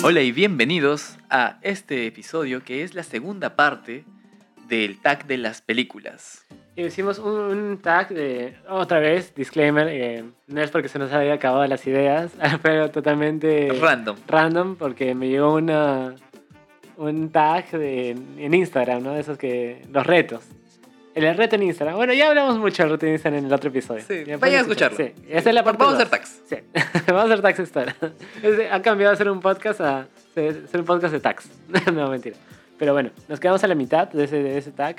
Hola 0.00 0.20
y 0.22 0.30
bienvenidos 0.30 1.18
a 1.28 1.58
este 1.60 2.06
episodio 2.06 2.62
que 2.62 2.84
es 2.84 2.94
la 2.94 3.02
segunda 3.02 3.56
parte 3.56 4.04
del 4.68 5.00
tag 5.00 5.26
de 5.26 5.38
las 5.38 5.60
películas. 5.60 6.46
Hicimos 6.76 7.18
un, 7.18 7.34
un 7.34 7.78
tag 7.78 8.08
de, 8.10 8.56
otra 8.68 9.00
vez, 9.00 9.34
disclaimer, 9.34 9.88
eh, 9.88 10.24
no 10.46 10.62
es 10.62 10.70
porque 10.70 10.88
se 10.88 11.00
nos 11.00 11.12
haya 11.12 11.34
acabado 11.34 11.66
las 11.66 11.84
ideas, 11.88 12.30
pero 12.62 12.90
totalmente 12.92 13.70
Random. 13.80 14.16
random 14.28 14.76
porque 14.76 15.16
me 15.16 15.28
llegó 15.28 15.54
una, 15.54 16.14
un 16.96 17.30
tag 17.30 17.68
de, 17.72 18.10
en 18.10 18.54
Instagram, 18.54 19.02
¿no? 19.02 19.14
De 19.14 19.20
esos 19.20 19.36
que, 19.36 19.82
los 19.90 20.06
retos. 20.06 20.44
El 21.24 21.36
reto 21.36 21.56
en 21.56 21.62
Instagram. 21.64 21.96
Bueno, 21.96 22.12
ya 22.12 22.28
hablamos 22.28 22.58
mucho 22.58 22.82
del 22.82 22.92
reto 22.92 23.06
en 23.06 23.12
Instagram 23.12 23.38
en 23.40 23.46
el 23.46 23.52
otro 23.52 23.70
episodio. 23.70 24.02
Sí, 24.06 24.24
Ya 24.26 24.36
vayan 24.36 24.58
a 24.58 24.60
escucharlo. 24.62 24.96
Sí, 24.96 25.12
esa 25.28 25.48
es 25.50 25.54
la 25.54 25.64
parte 25.64 25.78
Vamos 25.82 25.94
a 25.94 25.96
hacer 26.02 26.08
tags. 26.10 26.42
Sí, 26.48 26.56
vamos 27.06 27.22
a 27.22 27.24
hacer 27.26 27.40
tags 27.42 27.58
historia. 27.60 27.96
Es- 28.42 28.72
Ha 28.72 28.82
cambiado 28.82 29.12
de 29.12 29.16
ser 29.18 29.30
un 29.30 29.40
podcast 29.40 29.80
a 29.80 30.06
ser, 30.34 30.62
un 30.74 30.84
podcast 30.84 31.12
de 31.12 31.20
tags. 31.20 31.48
no, 31.92 32.08
mentira. 32.08 32.36
Pero 32.78 32.92
bueno, 32.92 33.10
nos 33.28 33.40
quedamos 33.40 33.62
a 33.64 33.66
la 33.66 33.74
mitad 33.74 34.08
de 34.08 34.24
ese, 34.24 34.42
de 34.42 34.58
ese 34.58 34.70
tag. 34.70 34.96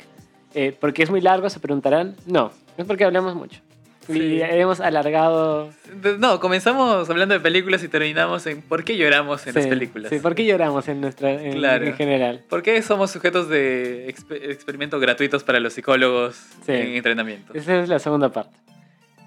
Eh, 0.53 0.75
¿Porque 0.79 1.03
es 1.03 1.09
muy 1.09 1.21
largo? 1.21 1.49
Se 1.49 1.59
preguntarán. 1.59 2.15
No, 2.25 2.51
es 2.77 2.85
porque 2.85 3.05
hablamos 3.05 3.35
mucho. 3.35 3.61
Sí. 4.07 4.17
Y 4.19 4.41
hemos 4.41 4.79
alargado... 4.79 5.69
No, 6.17 6.39
comenzamos 6.39 7.09
hablando 7.09 7.33
de 7.35 7.39
películas 7.39 7.83
y 7.83 7.87
terminamos 7.89 8.45
en 8.47 8.61
por 8.61 8.83
qué 8.83 8.97
lloramos 8.97 9.45
en 9.45 9.53
sí, 9.53 9.59
las 9.59 9.67
películas. 9.67 10.09
Sí, 10.09 10.19
¿por 10.19 10.33
qué 10.33 10.45
lloramos 10.45 10.87
en, 10.87 10.99
nuestra, 11.01 11.31
en, 11.31 11.53
Claro. 11.53 11.85
en 11.85 11.93
general? 11.95 12.43
¿Por 12.49 12.63
qué 12.63 12.81
somos 12.81 13.11
sujetos 13.11 13.49
de 13.49 14.07
exp- 14.13 14.39
experimentos 14.49 14.99
gratuitos 14.99 15.43
para 15.43 15.59
los 15.59 15.73
psicólogos 15.73 16.35
Sí. 16.65 16.71
en 16.71 16.87
entrenamiento? 16.95 17.53
Esa 17.53 17.81
es 17.81 17.89
la 17.89 17.99
segunda 17.99 18.29
parte. 18.31 18.55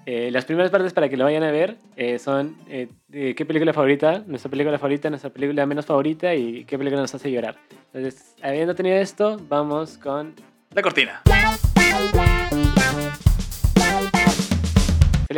Eh, 0.05 0.31
las 0.31 0.43
primeras 0.43 0.69
partes 0.69 0.91
para 0.91 1.07
que 1.07 1.15
lo 1.15 1.23
vayan 1.23 1.43
a 1.43 1.51
ver 1.51 1.77
eh, 1.95 2.19
son 2.19 2.57
eh, 2.67 2.89
de 3.07 3.35
qué 3.35 3.45
película 3.45 3.71
favorita, 3.71 4.21
nuestra 4.27 4.51
película 4.51 4.77
favorita, 4.77 5.09
nuestra 5.09 5.29
película 5.29 5.65
menos 5.65 5.85
favorita 5.85 6.35
y 6.35 6.65
qué 6.65 6.77
película 6.77 6.99
nos 7.01 7.15
hace 7.15 7.31
llorar. 7.31 7.55
Entonces, 7.93 8.35
habiendo 8.41 8.75
tenido 8.75 8.97
esto, 8.97 9.39
vamos 9.47 9.97
con 9.97 10.33
La 10.73 10.81
cortina. 10.81 11.21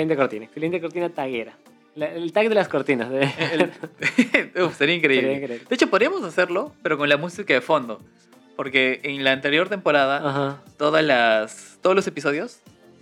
Excelente 0.03 0.15
cortina, 0.15 0.81
cortina 0.81 1.09
taguera. 1.09 1.53
La- 1.95 2.07
el 2.07 2.31
tag 2.33 2.49
de 2.49 2.55
las 2.55 2.67
cortinas. 2.67 3.09
de- 3.09 3.21
El- 4.53 4.63
Uf, 4.63 4.75
sería 4.77 4.95
increíble. 4.95 5.27
Sería 5.29 5.43
increíble. 5.43 5.65
De 5.69 5.75
hecho, 5.75 5.89
podríamos 5.89 6.23
hacerlo, 6.23 6.73
pero 6.81 6.97
con 6.97 7.07
la 7.09 7.17
música 7.17 7.53
de 7.53 7.61
fondo. 7.61 8.01
Porque 8.55 8.99
en 9.03 9.23
la 9.23 9.31
anterior 9.33 9.67
temporada, 9.69 10.17
Ajá. 10.29 10.61
todas 10.77 11.03
las, 11.03 11.77
todos 11.81 11.95
los 11.95 12.07
episodios 12.07 12.59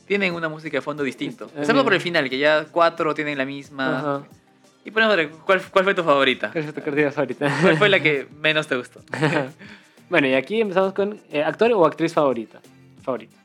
tienen 0.07 0.33
una 0.33 0.49
música 0.49 0.77
de 0.77 0.81
fondo 0.81 1.03
distinto. 1.03 1.45
Ah, 1.49 1.59
Excepto 1.59 1.73
mira. 1.73 1.83
por 1.83 1.93
el 1.93 2.01
final, 2.01 2.29
que 2.29 2.37
ya 2.37 2.65
cuatro 2.71 3.13
tienen 3.13 3.37
la 3.37 3.45
misma. 3.45 3.99
Ajá. 3.99 4.27
Y 4.85 4.91
ponemos 4.91 5.15
¿cuál, 5.45 5.61
¿cuál 5.71 5.83
fue 5.85 5.93
tu 5.95 6.03
favorita? 6.03 6.51
¿Cuál 6.51 6.65
es 6.65 6.73
tu 6.73 6.81
cortina 6.81 7.11
favorita? 7.11 7.57
¿Cuál 7.61 7.77
fue 7.77 7.89
la 7.89 7.99
que 8.01 8.27
menos 8.41 8.67
te 8.67 8.75
gustó? 8.75 9.01
bueno, 10.09 10.27
y 10.27 10.33
aquí 10.33 10.59
empezamos 10.61 10.93
con 10.93 11.19
eh, 11.31 11.41
actor 11.43 11.71
o 11.73 11.85
actriz 11.85 12.13
favorita. 12.13 12.59
Favorito. 13.03 13.35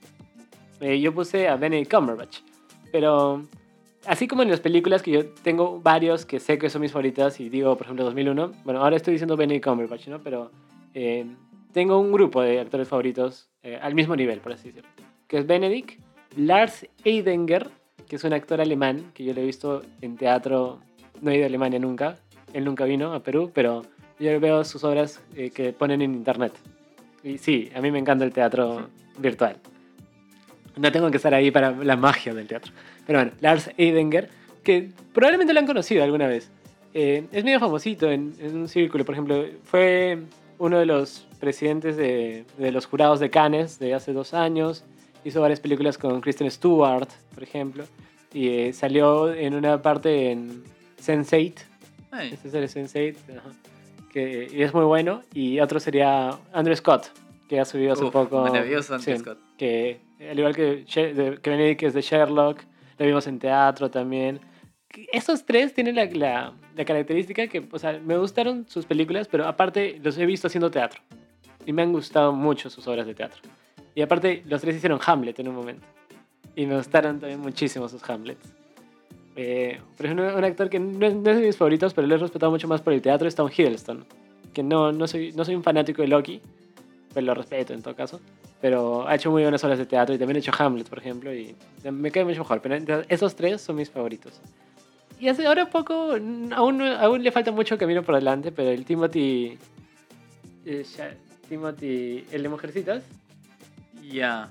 Eh, 0.80 1.00
yo 1.00 1.12
puse 1.14 1.46
a 1.48 1.56
Benedict 1.56 1.92
Cumberbatch. 1.92 2.38
Pero 2.92 3.42
así 4.06 4.26
como 4.26 4.42
en 4.42 4.50
las 4.50 4.60
películas 4.60 5.02
que 5.02 5.10
yo 5.10 5.26
tengo 5.42 5.80
varios 5.80 6.24
que 6.24 6.40
sé 6.40 6.58
que 6.58 6.70
son 6.70 6.80
mis 6.82 6.92
favoritas 6.92 7.40
y 7.40 7.48
digo, 7.48 7.76
por 7.76 7.86
ejemplo, 7.86 8.04
2001. 8.04 8.52
Bueno, 8.64 8.82
ahora 8.82 8.96
estoy 8.96 9.12
diciendo 9.12 9.36
Benedict 9.36 9.64
Cumberbatch, 9.64 10.08
¿no? 10.08 10.20
Pero 10.20 10.50
eh, 10.94 11.26
tengo 11.72 11.98
un 11.98 12.12
grupo 12.12 12.42
de 12.42 12.60
actores 12.60 12.88
favoritos 12.88 13.48
eh, 13.62 13.78
al 13.80 13.94
mismo 13.94 14.16
nivel, 14.16 14.40
por 14.40 14.52
así 14.52 14.68
decirlo. 14.68 14.88
Que 15.26 15.38
es 15.38 15.46
Benedict, 15.46 16.00
Lars 16.36 16.86
Eidinger, 17.04 17.68
que 18.08 18.16
es 18.16 18.24
un 18.24 18.32
actor 18.32 18.60
alemán 18.60 19.10
que 19.14 19.24
yo 19.24 19.34
lo 19.34 19.40
he 19.40 19.44
visto 19.44 19.82
en 20.00 20.16
teatro. 20.16 20.80
No 21.20 21.30
he 21.30 21.36
ido 21.36 21.44
a 21.44 21.48
Alemania 21.48 21.78
nunca. 21.78 22.16
Él 22.52 22.64
nunca 22.64 22.84
vino 22.84 23.12
a 23.12 23.22
Perú, 23.22 23.50
pero 23.52 23.82
yo 24.18 24.40
veo 24.40 24.64
sus 24.64 24.82
obras 24.84 25.22
eh, 25.36 25.50
que 25.50 25.72
ponen 25.72 26.00
en 26.02 26.14
internet. 26.14 26.52
Y 27.22 27.38
sí, 27.38 27.70
a 27.74 27.80
mí 27.80 27.90
me 27.90 27.98
encanta 27.98 28.24
el 28.24 28.32
teatro 28.32 28.88
virtual. 29.18 29.56
No 30.78 30.92
tengo 30.92 31.10
que 31.10 31.16
estar 31.16 31.34
ahí 31.34 31.50
para 31.50 31.72
la 31.72 31.96
magia 31.96 32.34
del 32.34 32.46
teatro. 32.46 32.72
Pero 33.06 33.18
bueno, 33.18 33.32
Lars 33.40 33.70
Eidinger, 33.76 34.28
que 34.62 34.90
probablemente 35.12 35.52
lo 35.52 35.60
han 35.60 35.66
conocido 35.66 36.04
alguna 36.04 36.26
vez. 36.26 36.50
Eh, 36.94 37.24
es 37.32 37.44
medio 37.44 37.60
famosito 37.60 38.10
en, 38.10 38.34
en 38.38 38.56
un 38.56 38.68
círculo, 38.68 39.04
por 39.04 39.14
ejemplo, 39.14 39.44
fue 39.64 40.18
uno 40.58 40.78
de 40.78 40.86
los 40.86 41.26
presidentes 41.38 41.96
de, 41.96 42.44
de 42.58 42.72
los 42.72 42.86
jurados 42.86 43.20
de 43.20 43.30
Cannes 43.30 43.78
de 43.78 43.94
hace 43.94 44.12
dos 44.12 44.34
años. 44.34 44.84
Hizo 45.24 45.40
varias 45.40 45.60
películas 45.60 45.98
con 45.98 46.20
Kristen 46.20 46.50
Stewart, 46.50 47.08
por 47.34 47.42
ejemplo. 47.42 47.84
Y 48.32 48.48
eh, 48.48 48.72
salió 48.72 49.32
en 49.32 49.54
una 49.54 49.80
parte 49.80 50.30
en 50.30 50.62
Sense8, 51.02 51.54
Ay, 52.10 52.30
este 52.32 52.48
es 52.48 52.54
el 52.54 52.68
Sense8, 52.68 53.16
ajá, 53.36 53.50
que 54.12 54.48
y 54.50 54.62
es 54.62 54.74
muy 54.74 54.84
bueno. 54.84 55.22
Y 55.34 55.60
otro 55.60 55.80
sería 55.80 56.38
Andrew 56.52 56.76
Scott, 56.76 57.10
que 57.48 57.58
ha 57.58 57.64
subido 57.64 57.94
hace 57.94 58.04
uf, 58.04 58.12
poco. 58.12 58.42
maravilloso 58.42 58.98
sí, 58.98 59.16
Scott. 59.16 59.38
Que 59.56 60.00
al 60.30 60.38
igual 60.38 60.54
que, 60.54 60.84
que 60.84 61.50
Benedict, 61.50 61.82
es 61.84 61.94
de 61.94 62.02
Sherlock, 62.02 62.60
lo 62.98 63.06
vimos 63.06 63.26
en 63.26 63.38
teatro 63.38 63.90
también. 63.90 64.40
Esos 65.12 65.44
tres 65.44 65.74
tienen 65.74 65.96
la, 65.96 66.04
la, 66.06 66.52
la 66.76 66.84
característica 66.84 67.46
que, 67.46 67.66
o 67.70 67.78
sea, 67.78 68.00
me 68.04 68.16
gustaron 68.16 68.66
sus 68.68 68.86
películas, 68.86 69.28
pero 69.28 69.46
aparte 69.46 70.00
los 70.02 70.18
he 70.18 70.26
visto 70.26 70.46
haciendo 70.48 70.70
teatro. 70.70 71.00
Y 71.66 71.72
me 71.72 71.82
han 71.82 71.92
gustado 71.92 72.32
mucho 72.32 72.70
sus 72.70 72.86
obras 72.88 73.06
de 73.06 73.14
teatro. 73.14 73.40
Y 73.94 74.02
aparte, 74.02 74.42
los 74.46 74.60
tres 74.60 74.76
hicieron 74.76 74.98
Hamlet 75.04 75.38
en 75.40 75.48
un 75.48 75.56
momento. 75.56 75.86
Y 76.56 76.66
me 76.66 76.76
gustaron 76.76 77.20
también 77.20 77.40
muchísimo 77.40 77.88
sus 77.88 78.02
Hamlets. 78.08 78.54
Eh, 79.36 79.78
por 79.96 80.06
ejemplo, 80.06 80.36
un 80.36 80.44
actor 80.44 80.68
que 80.68 80.80
no 80.80 81.06
es, 81.06 81.14
no 81.14 81.30
es 81.30 81.36
de 81.36 81.46
mis 81.46 81.56
favoritos, 81.56 81.94
pero 81.94 82.06
lo 82.06 82.14
he 82.14 82.18
respetado 82.18 82.50
mucho 82.50 82.66
más 82.66 82.80
por 82.80 82.92
el 82.92 83.02
teatro 83.02 83.28
es 83.28 83.34
Tom 83.34 83.50
Hiddleston. 83.54 84.04
Que 84.52 84.62
no, 84.62 84.90
no, 84.92 85.06
soy, 85.06 85.32
no 85.32 85.44
soy 85.44 85.54
un 85.54 85.62
fanático 85.62 86.02
de 86.02 86.08
Loki, 86.08 86.40
pero 87.12 87.26
lo 87.26 87.34
respeto 87.34 87.72
en 87.74 87.82
todo 87.82 87.94
caso. 87.94 88.20
Pero 88.60 89.06
ha 89.06 89.14
hecho 89.14 89.30
muy 89.30 89.42
buenas 89.42 89.62
obras 89.64 89.78
de 89.78 89.86
teatro 89.86 90.14
y 90.14 90.18
también 90.18 90.36
ha 90.36 90.40
hecho 90.40 90.52
Hamlet, 90.58 90.88
por 90.88 90.98
ejemplo, 90.98 91.32
y 91.34 91.54
me 91.90 92.10
cae 92.10 92.24
mucho 92.24 92.40
mejor. 92.40 92.60
Pero 92.60 93.02
esos 93.08 93.36
tres 93.36 93.60
son 93.60 93.76
mis 93.76 93.88
favoritos. 93.90 94.40
Y 95.20 95.28
hace 95.28 95.46
ahora 95.46 95.68
poco, 95.70 96.16
mm, 96.20 96.52
aún, 96.52 96.80
aún 96.82 97.22
le 97.22 97.30
falta 97.32 97.50
mucho 97.52 97.76
camino 97.78 98.02
por 98.02 98.14
delante, 98.14 98.50
pero 98.52 98.70
el 98.70 98.84
Timothy. 98.84 99.58
eh, 100.64 100.84
Timothy. 101.48 102.24
El 102.30 102.42
de 102.42 102.48
Mujercitas. 102.48 103.02
Ya. 104.10 104.50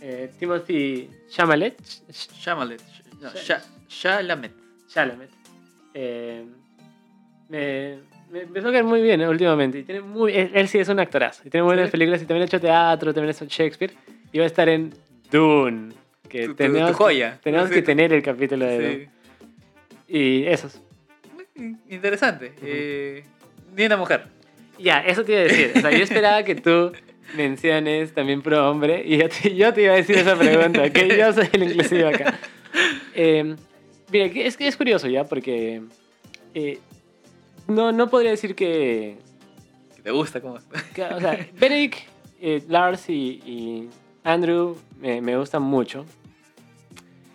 eh, 0.00 0.30
Timothy 0.38 1.08
Chalamet. 1.30 1.80
Chalamet. 2.40 2.82
No, 3.20 3.30
Chalamet. 3.88 4.52
Chalamet. 4.88 5.30
eh, 5.94 6.44
me, 7.48 7.98
me 8.30 8.40
empezó 8.42 8.68
a 8.68 8.72
caer 8.72 8.84
muy 8.84 9.00
bien 9.02 9.20
eh, 9.20 9.28
últimamente. 9.28 9.78
Y 9.80 9.82
tiene 9.84 10.00
muy, 10.00 10.32
él, 10.34 10.50
él 10.54 10.68
sí 10.68 10.78
es 10.78 10.88
un 10.88 10.98
actorazo. 11.00 11.42
Y 11.44 11.50
tiene 11.50 11.62
muy 11.64 11.70
buenas 11.74 11.88
Sí. 11.88 11.92
películas 11.92 12.22
y 12.22 12.26
también 12.26 12.42
ha 12.42 12.46
hecho 12.46 12.60
teatro, 12.60 13.12
también 13.14 13.28
ha 13.28 13.36
hecho 13.36 13.46
Shakespeare. 13.46 13.92
Y 14.32 14.38
va 14.38 14.44
a 14.44 14.46
estar 14.48 14.68
en 14.68 14.92
Dune. 15.30 15.92
Que 16.28 16.46
Tu- 16.46 16.54
tenemos, 16.54 16.90
tu 16.90 16.96
joya. 16.96 17.38
Tenemos 17.42 17.68
Sí, 17.68 17.74
que 17.76 17.82
tener 17.82 18.12
el 18.12 18.22
capítulo 18.22 18.66
de 18.66 18.76
Dune. 18.78 19.08
Y 20.08 20.44
esos. 20.46 20.80
Interesante. 21.88 22.52
Eh, 22.62 23.24
ni 23.74 23.84
una 23.86 23.96
mujer. 23.96 24.24
Ya, 24.78 25.00
eso 25.00 25.24
te 25.24 25.32
iba 25.32 25.40
a 25.40 25.44
decir. 25.44 25.72
O 25.76 25.80
sea, 25.80 25.90
yo 25.90 26.02
esperaba 26.04 26.42
que 26.42 26.54
tú 26.54 26.92
menciones 27.36 28.12
también 28.12 28.42
pro 28.42 28.70
hombre 28.70 29.02
y 29.04 29.16
yo 29.18 29.28
te, 29.28 29.54
yo 29.54 29.72
te 29.72 29.82
iba 29.82 29.92
a 29.94 29.96
decir 29.96 30.16
esa 30.18 30.36
pregunta, 30.36 30.90
que 30.90 31.16
yo 31.16 31.32
soy 31.32 31.48
el 31.52 31.62
inclusivo 31.64 32.08
acá. 32.08 32.34
Eh, 33.18 33.56
mira, 34.12 34.26
es, 34.26 34.58
que 34.58 34.66
es 34.68 34.76
curioso 34.76 35.08
ya, 35.08 35.24
porque 35.24 35.80
eh, 36.52 36.78
no, 37.68 37.92
no 37.92 38.08
podría 38.08 38.30
decir 38.30 38.54
que, 38.54 39.18
Que 39.96 40.02
¿Te 40.02 40.10
gusta 40.10 40.40
cómo? 40.40 40.58
que, 40.94 41.02
o 41.02 41.20
sea, 41.20 41.46
Benedict, 41.58 41.98
eh, 42.40 42.62
Lars 42.68 43.08
y, 43.08 43.40
y 43.44 43.88
Andrew 44.24 44.76
me, 45.00 45.20
me 45.20 45.36
gustan 45.36 45.62
mucho. 45.62 46.04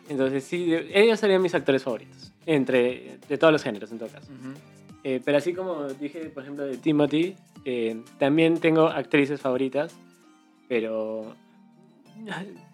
Entonces 0.10 0.44
sí, 0.44 0.74
ellos 0.94 1.20
serían 1.20 1.42
mis 1.42 1.56
actores 1.56 1.84
favoritos, 1.84 2.34
entre, 2.46 3.18
de 3.30 3.38
todos 3.38 3.54
los 3.54 3.64
géneros 3.64 3.92
en 3.92 4.00
todo 4.00 4.10
caso. 4.10 4.30
Eh, 5.04 5.22
pero 5.24 5.38
así 5.38 5.54
como 5.54 5.88
dije, 5.88 6.26
por 6.26 6.44
ejemplo, 6.44 6.66
de 6.66 6.78
Timothy, 6.78 7.36
eh, 7.66 8.02
también 8.20 8.60
tengo 8.60 8.88
actrices 8.88 9.40
favoritas, 9.40 9.96
pero... 10.68 11.34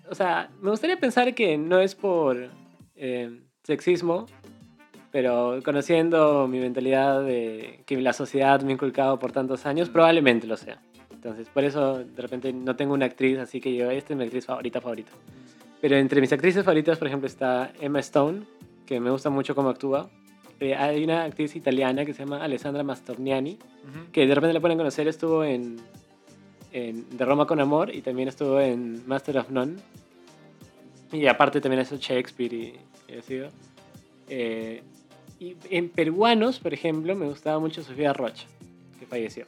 O 0.10 0.16
sea, 0.16 0.50
me 0.62 0.72
gustaría 0.72 0.98
pensar 0.98 1.36
que 1.36 1.58
no 1.58 1.80
es 1.80 1.94
por 1.96 2.50
eh, 2.96 3.40
sexismo, 3.64 4.26
pero 5.18 5.60
conociendo 5.66 6.48
mi 6.48 6.60
mentalidad 6.60 7.24
de 7.24 7.80
que 7.88 8.00
la 8.00 8.14
sociedad 8.14 8.62
me 8.62 8.70
ha 8.70 8.74
inculcado 8.74 9.18
por 9.18 9.32
tantos 9.32 9.66
años, 9.66 9.90
probablemente 9.90 10.46
lo 10.46 10.56
sea. 10.58 10.80
Entonces, 11.12 11.50
por 11.50 11.64
eso 11.64 12.04
de 12.04 12.22
repente 12.22 12.54
no 12.54 12.76
tengo 12.76 12.94
una 12.94 13.08
actriz 13.08 13.40
así 13.40 13.60
que 13.60 13.76
yo, 13.76 13.90
esta 13.90 14.14
es 14.14 14.18
mi 14.20 14.26
actriz 14.26 14.46
favorita, 14.46 14.80
favorita. 14.80 15.12
Pero 15.82 15.96
entre 15.96 16.22
mis 16.22 16.32
actrices 16.32 16.64
favoritas, 16.64 17.00
por 17.00 17.08
ejemplo, 17.08 17.26
está 17.26 17.72
Emma 17.82 18.00
Stone, 18.02 18.42
que 18.86 19.00
me 19.00 19.10
gusta 19.10 19.32
mucho 19.32 19.56
cómo 19.56 19.70
actúa. 19.70 20.08
Eh, 20.60 20.76
hay 20.76 21.04
una 21.04 21.24
actriz 21.24 21.56
italiana 21.56 22.06
que 22.06 22.14
se 22.14 22.20
llama 22.24 22.44
Alessandra 22.44 22.84
Mastorniani, 22.84 23.54
Ujú. 23.54 24.12
que 24.12 24.28
de 24.28 24.36
repente 24.36 24.54
la 24.54 24.60
pueden 24.60 24.78
conocer, 24.78 25.08
estuvo 25.08 25.44
en, 25.44 25.78
en 26.74 27.18
De 27.18 27.26
Roma 27.26 27.48
con 27.48 27.60
Amor 27.60 27.90
y 27.92 28.04
también 28.04 28.28
estuvo 28.30 28.60
en 28.62 29.02
Master 29.08 29.40
of 29.40 29.50
None. 29.50 29.78
Y 31.12 31.26
aparte 31.26 31.60
también 31.60 31.80
ha 31.80 31.84
hecho 31.86 31.96
Shakespeare 31.98 32.54
y, 32.54 32.76
y 33.12 33.18
así. 33.18 33.40
Eh, 34.30 34.84
Y 35.40 35.56
en 35.70 35.90
peruanos, 35.90 36.60
por 36.60 36.74
ejemplo, 36.74 37.16
me 37.16 37.28
gustaba 37.28 37.60
mucho 37.60 37.84
Sofía 37.84 38.14
Rocha, 38.14 38.48
que 39.00 39.06
falleció. 39.06 39.46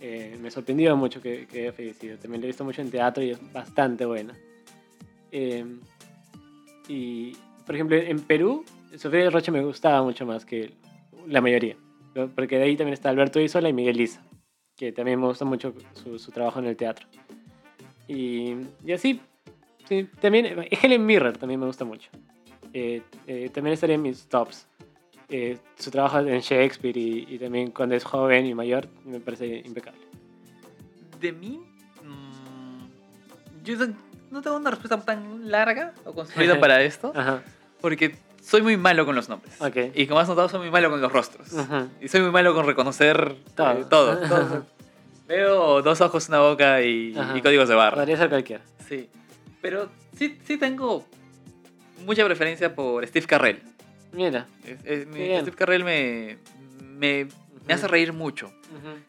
Eh, 0.00 0.38
me 0.40 0.50
sorprendió 0.50 0.96
mucho 0.96 1.20
que, 1.20 1.46
que 1.46 1.62
haya 1.62 1.72
fallecido. 1.72 2.16
También 2.18 2.40
la 2.40 2.46
he 2.46 2.48
visto 2.48 2.64
mucho 2.64 2.80
en 2.80 2.90
teatro 2.90 3.22
y 3.22 3.30
es 3.30 3.52
bastante 3.52 4.04
buena. 4.06 4.34
Eh, 5.32 5.64
y, 6.88 7.36
por 7.66 7.74
ejemplo, 7.74 7.96
en 7.96 8.20
Perú, 8.20 8.64
Sofía 8.96 9.30
Rocha 9.30 9.52
me 9.52 9.64
gustaba 9.64 10.02
mucho 10.02 10.24
más 10.26 10.44
que 10.44 10.72
la 11.26 11.40
mayoría. 11.40 11.76
Porque 12.34 12.58
de 12.58 12.64
ahí 12.64 12.76
también 12.76 12.94
está 12.94 13.10
Alberto 13.10 13.40
Isola 13.40 13.68
y 13.68 13.72
Miguel 13.72 13.96
Lisa, 13.96 14.22
que 14.76 14.90
también 14.90 15.20
me 15.20 15.26
gusta 15.26 15.44
mucho 15.44 15.74
su, 15.92 16.18
su 16.18 16.32
trabajo 16.32 16.58
en 16.58 16.66
el 16.66 16.76
teatro. 16.76 17.06
Y, 18.08 18.56
y 18.84 18.92
así, 18.92 19.20
sí, 19.88 20.08
también 20.20 20.66
Helen 20.82 21.06
Mirren 21.06 21.34
también 21.34 21.60
me 21.60 21.66
gusta 21.66 21.84
mucho. 21.84 22.10
Eh, 22.72 23.02
eh, 23.26 23.50
también 23.52 23.74
estaría 23.74 23.94
en 23.94 24.02
mis 24.02 24.26
tops. 24.26 24.66
Eh, 25.32 25.58
su 25.78 25.90
trabajo 25.92 26.18
en 26.18 26.40
Shakespeare 26.40 26.96
y, 26.96 27.26
y 27.28 27.38
también 27.38 27.70
cuando 27.70 27.94
es 27.94 28.02
joven 28.04 28.46
y 28.46 28.54
mayor 28.54 28.88
me 29.04 29.20
parece 29.20 29.62
impecable. 29.64 30.00
De 31.20 31.30
mí, 31.32 31.60
mm, 32.02 33.64
yo 33.64 33.76
no- 34.30 34.42
tengo 34.42 34.56
una 34.56 34.70
respuesta 34.70 35.00
tan 35.00 35.50
larga 35.50 35.92
o 36.04 36.12
construida 36.12 36.58
para 36.60 36.82
esto, 36.82 37.12
Ajá. 37.14 37.42
porque 37.80 38.16
soy 38.42 38.62
muy 38.62 38.76
malo 38.76 39.06
con 39.06 39.14
los 39.14 39.28
nombres. 39.28 39.54
Ok. 39.60 39.76
Y 39.94 40.06
como 40.08 40.18
has 40.20 40.28
notado, 40.28 40.48
soy 40.48 40.60
muy 40.60 40.70
malo 40.70 40.90
con 40.90 41.00
los 41.00 41.12
rostros. 41.12 41.56
Ajá. 41.56 41.86
Y 42.00 42.08
soy 42.08 42.22
muy 42.22 42.30
malo 42.32 42.52
con 42.54 42.66
reconocer 42.66 43.36
Todo. 43.54 43.72
eh, 43.72 43.84
todo. 43.88 44.16
todo. 44.28 44.66
Veo 45.28 45.80
dos 45.82 46.00
ojos, 46.00 46.28
una 46.28 46.40
boca 46.40 46.82
y, 46.82 47.14
y 47.36 47.40
códigos 47.40 47.68
de 47.68 47.76
barra. 47.76 47.98
Podría 47.98 48.16
ser 48.16 48.28
cualquiera. 48.30 48.64
Sí. 48.88 49.08
Pero 49.62 49.88
sí, 50.16 50.40
sí 50.44 50.56
tengo 50.56 51.04
mucha 52.04 52.24
preferencia 52.24 52.74
por 52.74 53.06
Steve 53.06 53.26
Carrell. 53.26 53.62
Mira. 54.12 54.46
Es- 54.64 54.84
es- 54.84 55.06
mi-. 55.06 55.36
Steve 55.40 55.56
Carrell 55.56 55.84
me, 55.84 56.38
me, 56.82 57.28
me 57.66 57.74
hace 57.74 57.88
reír 57.88 58.12
mucho. 58.12 58.52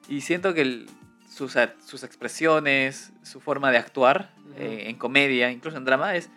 Y 0.10 0.22
siento 0.22 0.54
que 0.54 0.62
el- 0.62 0.90
sus, 1.30 1.56
sus 1.86 2.04
expresiones, 2.04 3.12
su 3.24 3.40
forma 3.40 3.72
de 3.72 3.78
actuar 3.78 4.32
eh, 4.58 4.86
en 4.88 4.98
comedia, 4.98 5.50
incluso 5.52 5.78
en 5.78 5.86
drama, 5.86 6.16
es, 6.16 6.30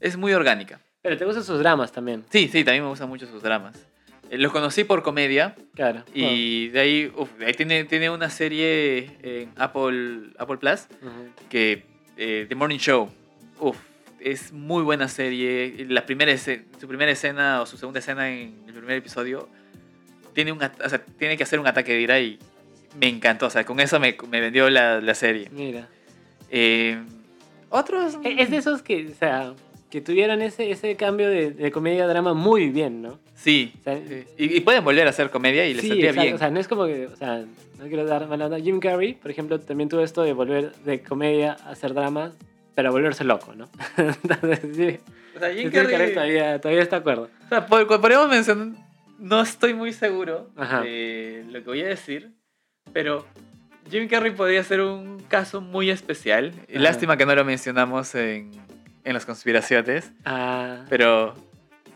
es 0.00 0.16
muy 0.16 0.32
orgánica. 0.32 0.80
Pero 1.02 1.16
te 1.18 1.24
gustan 1.24 1.42
sus 1.42 1.58
dramas 1.58 1.90
también. 1.90 2.24
Sí, 2.30 2.48
sí, 2.48 2.62
también 2.62 2.84
me 2.84 2.88
gustan 2.90 3.08
mucho 3.08 3.26
sus 3.26 3.42
dramas. 3.42 3.76
Eh, 4.30 4.38
lo 4.38 4.50
conocí 4.52 4.84
por 4.84 5.02
comedia 5.02 5.56
Claro. 5.74 6.04
y 6.14 6.68
de 6.68 6.80
ahí, 6.80 7.12
uf, 7.16 7.30
de 7.38 7.46
ahí 7.46 7.52
tiene, 7.54 7.84
tiene 7.84 8.08
una 8.10 8.30
serie 8.30 9.18
en 9.22 9.50
Apple, 9.56 10.30
Apple 10.38 10.58
Plus 10.58 10.86
que 11.50 11.84
eh, 12.16 12.46
The 12.48 12.54
Morning 12.54 12.78
Show. 12.78 13.10
Uf, 13.58 13.76
es 14.24 14.52
muy 14.52 14.82
buena 14.82 15.08
serie. 15.08 15.86
La 15.88 16.06
primera 16.06 16.36
su 16.36 16.88
primera 16.88 17.10
escena 17.10 17.60
o 17.62 17.66
su 17.66 17.76
segunda 17.76 17.98
escena 18.00 18.30
en 18.30 18.54
el 18.66 18.72
primer 18.74 18.96
episodio 18.96 19.48
tiene, 20.34 20.52
un, 20.52 20.58
o 20.62 20.88
sea, 20.88 21.02
tiene 21.18 21.36
que 21.36 21.42
hacer 21.42 21.58
un 21.60 21.66
ataque 21.66 21.92
de 21.92 22.00
ira 22.00 22.18
y 22.20 22.38
me 22.98 23.08
encantó. 23.08 23.46
O 23.46 23.50
sea, 23.50 23.64
con 23.64 23.80
eso 23.80 23.98
me, 24.00 24.16
me 24.30 24.40
vendió 24.40 24.68
la, 24.70 25.00
la 25.00 25.14
serie. 25.14 25.48
Mira. 25.52 25.88
Eh, 26.50 26.98
otros. 27.70 28.18
E- 28.24 28.42
Es 28.42 28.50
de 28.50 28.56
esos 28.58 28.82
que, 28.82 29.08
o 29.08 29.14
sea, 29.14 29.54
que 29.90 30.00
tuvieron 30.00 30.40
ese, 30.42 30.70
ese 30.70 30.96
cambio 30.96 31.28
de, 31.28 31.50
de 31.50 31.70
comedia 31.70 32.04
a 32.04 32.06
drama 32.06 32.34
muy 32.34 32.70
bien, 32.70 33.02
¿no? 33.02 33.18
Sí. 33.34 33.72
O 33.80 33.82
sea, 33.82 33.98
sí. 34.06 34.24
Y, 34.38 34.56
y 34.56 34.60
pueden 34.60 34.84
volver 34.84 35.06
a 35.06 35.10
hacer 35.10 35.30
comedia 35.30 35.66
y 35.66 35.74
les 35.74 35.82
sí, 35.82 35.88
saldría 35.88 36.10
exacto. 36.10 36.22
bien. 36.24 36.34
O 36.34 36.38
sea, 36.38 36.50
no 36.50 36.60
es 36.60 36.68
como 36.68 36.86
que, 36.86 37.06
o 37.06 37.16
sea, 37.16 37.44
no 37.78 37.84
quiero 37.88 38.04
dar 38.04 38.26
mala. 38.28 38.58
Jim 38.60 38.78
Carrey, 38.80 39.14
por 39.14 39.30
ejemplo, 39.30 39.58
también 39.60 39.88
tuvo 39.88 40.02
esto 40.02 40.22
de 40.22 40.32
volver 40.32 40.72
de 40.84 41.02
comedia 41.02 41.56
a 41.64 41.70
hacer 41.72 41.92
drama, 41.94 42.32
pero 42.74 42.88
a 42.88 42.92
volverse 42.92 43.24
loco, 43.24 43.54
¿no? 43.54 43.68
Entonces, 43.96 44.60
sí. 44.74 44.98
O 45.36 45.38
sea, 45.38 45.52
Jim 45.52 45.70
Carrey 45.70 45.94
Carrey- 45.96 46.14
todavía, 46.14 46.60
todavía 46.60 46.82
está 46.82 46.96
de 46.96 47.00
acuerdo. 47.00 47.30
O 47.46 47.48
sea, 47.48 47.66
podríamos 47.66 48.28
mencionar. 48.28 48.68
No 49.18 49.40
estoy 49.40 49.72
muy 49.74 49.92
seguro 49.92 50.50
Ajá. 50.56 50.80
de 50.82 51.44
lo 51.50 51.60
que 51.60 51.66
voy 51.68 51.80
a 51.82 51.86
decir, 51.86 52.32
pero 52.92 53.24
Jim 53.90 54.08
Carrey 54.08 54.32
podría 54.32 54.62
ser 54.64 54.80
un 54.80 55.20
caso 55.28 55.60
muy 55.60 55.90
especial. 55.90 56.52
Ajá. 56.68 56.78
Lástima 56.80 57.16
que 57.16 57.24
no 57.26 57.34
lo 57.34 57.44
mencionamos 57.44 58.14
en, 58.14 58.50
en 59.04 59.14
las 59.14 59.24
conspiraciones, 59.24 60.10
Ah, 60.24 60.84
pero 60.90 61.34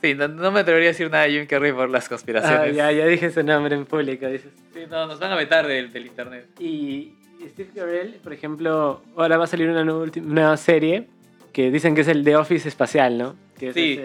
sí, 0.03 0.15
no, 0.15 0.29
no 0.29 0.53
me 0.53 0.61
atrevería 0.61 0.91
a 0.91 0.93
decir 0.93 1.11
nada 1.11 1.25
de 1.25 1.31
Jim 1.33 1.47
Carrey 1.47 1.73
por 1.73 1.91
las 1.91 2.07
ah, 2.07 2.09
conspiraciones. 2.11 2.77
ya, 2.77 2.93
ya 2.93 3.07
dije 3.07 3.31
su 3.31 3.43
nombre 3.43 3.75
en 3.75 3.87
público, 3.87 4.27
dices. 4.29 4.53
Sí, 4.73 4.81
no, 4.89 5.07
nos 5.07 5.19
van 5.19 5.33
a 5.33 5.37
vetar 5.37 5.67
del, 5.67 5.93
del 5.93 6.07
internet. 6.07 6.49
Y 6.61 7.15
Steve 7.49 7.71
Carell, 7.75 8.15
por 8.23 8.33
ejemplo, 8.33 9.03
ahora 9.17 9.37
va 9.39 9.45
a 9.45 9.47
salir 9.47 9.69
una 9.69 9.85
nueva, 9.85 10.07
nueva 10.23 10.57
serie 10.57 11.07
que 11.53 11.71
dicen 11.71 11.95
que 11.95 12.03
es 12.03 12.09
el 12.09 12.25
The 12.25 12.37
Office 12.37 12.69
espacial, 12.69 13.17
¿no? 13.19 13.35
Que 13.59 13.69
es 13.69 13.75
Sí. 13.75 14.01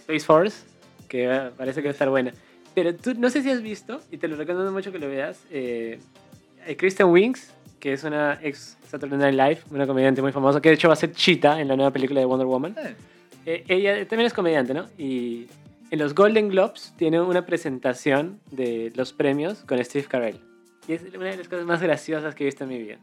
Space 0.00 0.20
Force, 0.26 0.64
que 1.08 1.26
va- 1.26 1.50
parece 1.56 1.80
que 1.80 1.88
va 1.88 1.90
a 1.90 1.92
estar 1.92 2.08
buena. 2.10 2.32
Pero 2.74 2.94
tú, 2.94 3.14
no 3.14 3.30
sé 3.30 3.42
si 3.42 3.50
has 3.50 3.62
visto, 3.62 4.00
y 4.10 4.18
te 4.18 4.28
lo 4.28 4.36
recomiendo 4.36 4.70
mucho 4.72 4.92
que 4.92 4.98
lo 4.98 5.08
veas, 5.08 5.40
eh, 5.50 5.98
Kristen 6.76 7.06
Winks, 7.08 7.52
que 7.80 7.92
es 7.92 8.04
una 8.04 8.38
ex 8.42 8.76
Saturday 8.88 9.18
Night 9.18 9.34
Live, 9.34 9.58
una 9.70 9.86
comediante 9.86 10.20
muy 10.22 10.32
famosa, 10.32 10.60
que 10.60 10.68
de 10.70 10.74
hecho 10.74 10.88
va 10.88 10.94
a 10.94 10.96
ser 10.96 11.12
Cheetah 11.12 11.60
en 11.60 11.68
la 11.68 11.76
nueva 11.76 11.92
película 11.92 12.20
de 12.20 12.26
Wonder 12.26 12.46
Woman. 12.46 12.74
Eh, 12.78 12.94
Eh, 13.46 13.64
ella 13.68 14.06
también 14.06 14.26
es 14.26 14.34
comediante, 14.34 14.74
¿no? 14.74 14.86
Y 14.98 15.46
en 15.90 15.98
los 15.98 16.14
Golden 16.14 16.48
Globes 16.50 16.92
tiene 16.98 17.18
una 17.20 17.46
presentación 17.46 18.40
de 18.50 18.92
los 18.94 19.14
premios 19.14 19.60
con 19.60 19.82
Steve 19.82 20.04
Carell. 20.06 20.38
Y 20.88 20.94
es 20.94 21.02
una 21.14 21.26
de 21.26 21.36
las 21.36 21.48
cosas 21.48 21.66
más 21.66 21.82
graciosas 21.82 22.34
que 22.34 22.44
he 22.44 22.46
visto 22.46 22.64
en 22.64 22.70
mi 22.70 22.78
vida. 22.78 22.96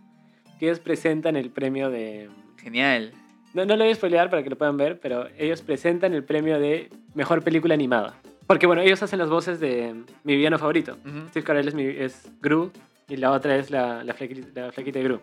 Que 0.59 0.65
ellos 0.65 0.79
presentan 0.79 1.35
el 1.35 1.51
premio 1.51 1.91
de... 1.91 2.29
Genial. 2.57 3.13
No, 3.53 3.63
no 3.63 3.75
lo 3.75 3.83
voy 3.83 3.91
a 3.91 3.95
spoilear 3.95 4.29
para 4.29 4.43
que 4.43 4.49
lo 4.49 4.57
puedan 4.57 4.75
ver, 4.75 4.99
pero 4.99 5.27
ellos 5.37 5.61
presentan 5.61 6.13
el 6.13 6.23
premio 6.23 6.59
de 6.59 6.89
Mejor 7.13 7.43
Película 7.43 7.75
Animada. 7.75 8.15
Porque, 8.47 8.65
bueno, 8.65 8.81
ellos 8.81 9.01
hacen 9.03 9.19
las 9.19 9.29
voces 9.29 9.59
de 9.59 9.93
mi 10.23 10.35
villano 10.35 10.57
favorito. 10.57 10.97
Ujú. 11.05 11.27
Steve 11.29 11.45
Carell 11.45 11.67
es, 11.67 11.75
mi, 11.75 11.83
es 11.83 12.27
Gru 12.41 12.71
y 13.07 13.17
la 13.17 13.31
otra 13.31 13.55
es 13.55 13.69
la, 13.69 14.03
la, 14.03 14.13
flaquita, 14.15 14.61
la 14.61 14.71
flaquita 14.71 14.99
de 14.99 15.05
Gru. 15.05 15.19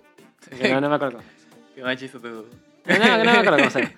No, 0.70 0.80
no 0.80 0.88
me 0.88 0.94
acuerdo. 0.94 1.18
Qué 1.74 1.82
machista 1.82 2.20
tú. 2.20 2.46
No, 2.86 2.98
no, 2.98 3.18
no 3.18 3.24
me 3.24 3.30
acuerdo 3.30 3.58
cómo 3.58 3.70
se. 3.70 3.92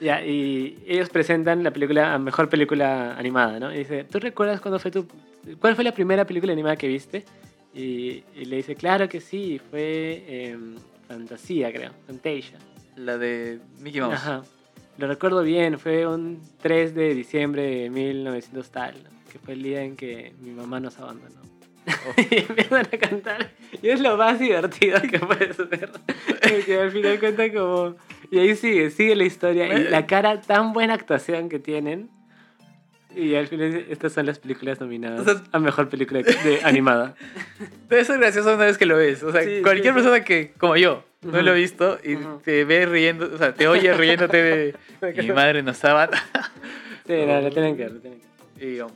Ya, 0.00 0.24
y 0.24 0.82
ellos 0.86 1.10
presentan 1.10 1.62
la 1.62 1.70
película 1.72 2.18
mejor 2.18 2.48
película 2.48 3.16
animada, 3.18 3.58
¿no? 3.60 3.72
Y 3.72 3.78
dice, 3.78 4.04
¿tú 4.04 4.18
recuerdas 4.18 4.60
cuándo 4.60 4.78
fue 4.78 4.90
tu... 4.90 5.06
¿Cuál 5.58 5.74
fue 5.74 5.84
la 5.84 5.92
primera 5.92 6.24
película 6.26 6.52
animada 6.52 6.76
que 6.76 6.88
viste? 6.88 7.24
Y, 7.74 8.24
y 8.34 8.44
le 8.46 8.56
dice, 8.56 8.74
claro 8.74 9.08
que 9.08 9.20
sí, 9.20 9.60
fue 9.70 10.24
em, 10.26 10.76
Fantasía, 11.06 11.72
creo, 11.72 11.92
Fantasia. 12.06 12.58
La 12.96 13.16
de 13.16 13.60
Mickey 13.78 14.00
Mouse. 14.00 14.14
Ajá. 14.14 14.42
Lo 14.98 15.06
recuerdo 15.06 15.42
bien, 15.42 15.78
fue 15.78 16.06
un 16.06 16.42
3 16.60 16.94
de 16.94 17.14
diciembre 17.14 17.62
de 17.62 17.90
1900 17.90 18.70
tal, 18.70 18.94
que 19.32 19.38
fue 19.38 19.54
el 19.54 19.62
día 19.62 19.82
en 19.82 19.96
que 19.96 20.34
mi 20.40 20.50
mamá 20.50 20.78
nos 20.78 20.98
abandonó. 20.98 21.40
y 22.30 22.40
empiezan 22.40 22.86
a 22.86 22.98
cantar. 22.98 23.50
Y 23.82 23.88
es 23.88 24.00
lo 24.00 24.16
más 24.16 24.38
divertido 24.38 25.00
que 25.00 25.18
puedes 25.18 25.56
ver. 25.56 25.90
Porque 26.42 26.78
al 26.78 26.90
final 26.90 27.18
cuenta 27.18 27.52
como... 27.52 27.96
Y 28.30 28.38
ahí 28.38 28.54
sigue, 28.54 28.90
sigue 28.90 29.16
la 29.16 29.24
historia. 29.24 29.78
Y 29.78 29.88
la 29.88 30.06
cara, 30.06 30.40
tan 30.40 30.72
buena 30.72 30.94
actuación 30.94 31.48
que 31.48 31.58
tienen. 31.58 32.10
Y 33.14 33.34
al 33.34 33.48
final 33.48 33.86
estas 33.90 34.12
son 34.12 34.26
las 34.26 34.38
películas 34.38 34.80
nominadas 34.80 35.20
O 35.20 35.24
sea- 35.24 35.42
a 35.52 35.58
Mejor 35.58 35.88
Película 35.88 36.20
de 36.22 36.60
animada. 36.64 37.14
Debe 37.88 38.04
ser 38.04 38.18
gracioso 38.18 38.54
una 38.54 38.66
vez 38.66 38.78
que 38.78 38.86
lo 38.86 38.96
ves. 38.96 39.22
O 39.22 39.32
sea, 39.32 39.42
Sí, 39.42 39.60
cualquier 39.62 39.92
sí, 39.94 40.00
sí. 40.00 40.04
persona 40.04 40.24
que, 40.24 40.52
como 40.58 40.76
yo, 40.76 41.04
no 41.22 41.30
Ujú. 41.30 41.42
lo 41.42 41.50
ha 41.50 41.54
visto 41.54 41.98
y 42.04 42.14
Ujú. 42.14 42.40
te 42.44 42.64
ve 42.64 42.86
riendo, 42.86 43.30
o 43.34 43.36
sea, 43.38 43.52
te 43.52 43.66
oye 43.68 43.92
riéndote 43.94 44.36
de 44.42 44.74
mi 45.22 45.32
madre 45.32 45.62
no 45.62 45.70
estaba. 45.72 46.08
Sí, 47.06 47.14
no, 47.26 47.40
lo 47.40 47.50
tienen 47.50 47.76
que 47.76 47.82
ver, 47.84 47.92
lo 47.92 48.00
tienen 48.00 48.20
que 48.20 48.66
ver. 48.66 48.86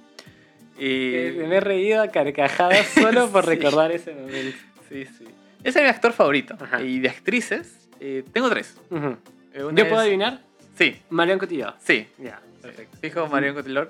y, 0.78 0.85
y- 0.87 1.47
Me 1.49 1.56
he 1.56 1.61
reído 1.61 2.00
a 2.02 2.09
carcajadas 2.09 2.87
solo 2.87 3.28
por 3.30 3.44
Sí. 3.44 3.50
recordar 3.50 3.90
ese 3.90 4.14
momento. 4.14 4.56
sí, 4.88 5.04
sí. 5.06 5.25
Ese 5.64 5.78
es 5.78 5.85
mi 5.85 5.88
actor 5.90 6.12
favorito. 6.12 6.56
Ajá. 6.61 6.80
Y 6.83 7.00
de 7.00 7.09
actrices, 7.09 7.88
eh, 7.99 8.23
tengo 8.33 8.49
tres. 8.50 8.76
Ujú. 8.90 9.16
Eh, 9.52 9.64
una 9.64 9.76
¿Yo 9.76 9.88
puedo 9.88 9.97
es- 10.02 10.06
adivinar? 10.06 10.42
Sí, 10.78 10.97
Marion 11.11 11.38
Cotillard. 11.40 11.75
sí. 11.80 12.06
Ya, 12.18 12.40
perfecto. 12.62 12.97
Fijo 13.00 13.26
Marion 13.28 13.54
Cotillard. 13.54 13.88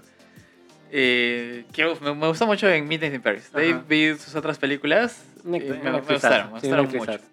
Eh, 0.96 1.64
que 1.72 1.86
uf, 1.86 2.00
me, 2.00 2.14
me 2.14 2.28
gustó 2.28 2.46
mucho 2.46 2.68
en 2.68 2.86
Midnight 2.86 3.14
in 3.14 3.20
Paris. 3.20 3.50
De 3.52 3.70
Ajá. 3.72 3.84
vi 3.88 4.14
sus 4.16 4.32
otras 4.36 4.58
películas. 4.58 5.24
Me, 5.42 5.58
me 5.58 5.88
actrizaza, 5.90 6.46
gustaron, 6.46 6.52
me 6.52 6.60
sí, 6.60 6.68
gustaron 6.68 6.86
mucho. 7.18 7.24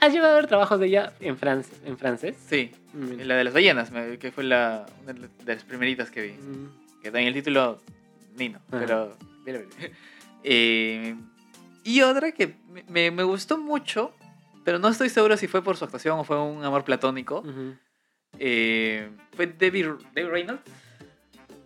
¿Has 0.00 0.12
llegado 0.14 0.32
a 0.32 0.36
ver 0.36 0.46
trabajos 0.46 0.80
de 0.80 0.86
ella 0.86 1.12
en, 1.20 1.36
francés? 1.36 1.78
en 1.84 1.98
francés? 1.98 2.36
Sí, 2.48 2.72
Mm. 2.94 3.20
la 3.22 3.36
de 3.36 3.44
las 3.44 3.52
ballenas, 3.54 3.90
me- 3.90 4.18
que 4.18 4.30
fue 4.32 4.44
la, 4.44 4.84
una 5.02 5.12
de 5.14 5.54
las 5.54 5.64
primeritas 5.64 6.10
que 6.10 6.22
vi. 6.22 6.32
Mm. 6.32 6.70
que 7.02 7.10
también 7.10 7.28
el 7.28 7.34
título 7.34 7.80
Nino, 8.36 8.58
Ajá. 8.70 8.78
pero 8.80 9.16
mira, 9.44 9.58
mira. 9.60 9.92
Eh, 10.44 11.14
y 11.84 12.00
otra 12.02 12.32
que 12.32 12.54
me- 12.70 12.84
me, 12.88 13.10
me 13.10 13.22
gustó 13.24 13.58
mucho, 13.58 14.14
pero 14.64 14.78
no 14.78 14.88
estoy 14.88 15.08
seguro 15.10 15.36
si 15.36 15.46
fue 15.48 15.62
por 15.62 15.76
su 15.76 15.84
actuación 15.84 16.18
o 16.18 16.24
fue 16.24 16.40
un 16.40 16.64
amor 16.64 16.84
platónico, 16.84 17.40
Ujú. 17.40 17.74
eh, 18.38 19.08
fue 19.36 19.46
Debbie, 19.46 19.84
Debbie 20.14 20.30
Reynolds. 20.30 20.62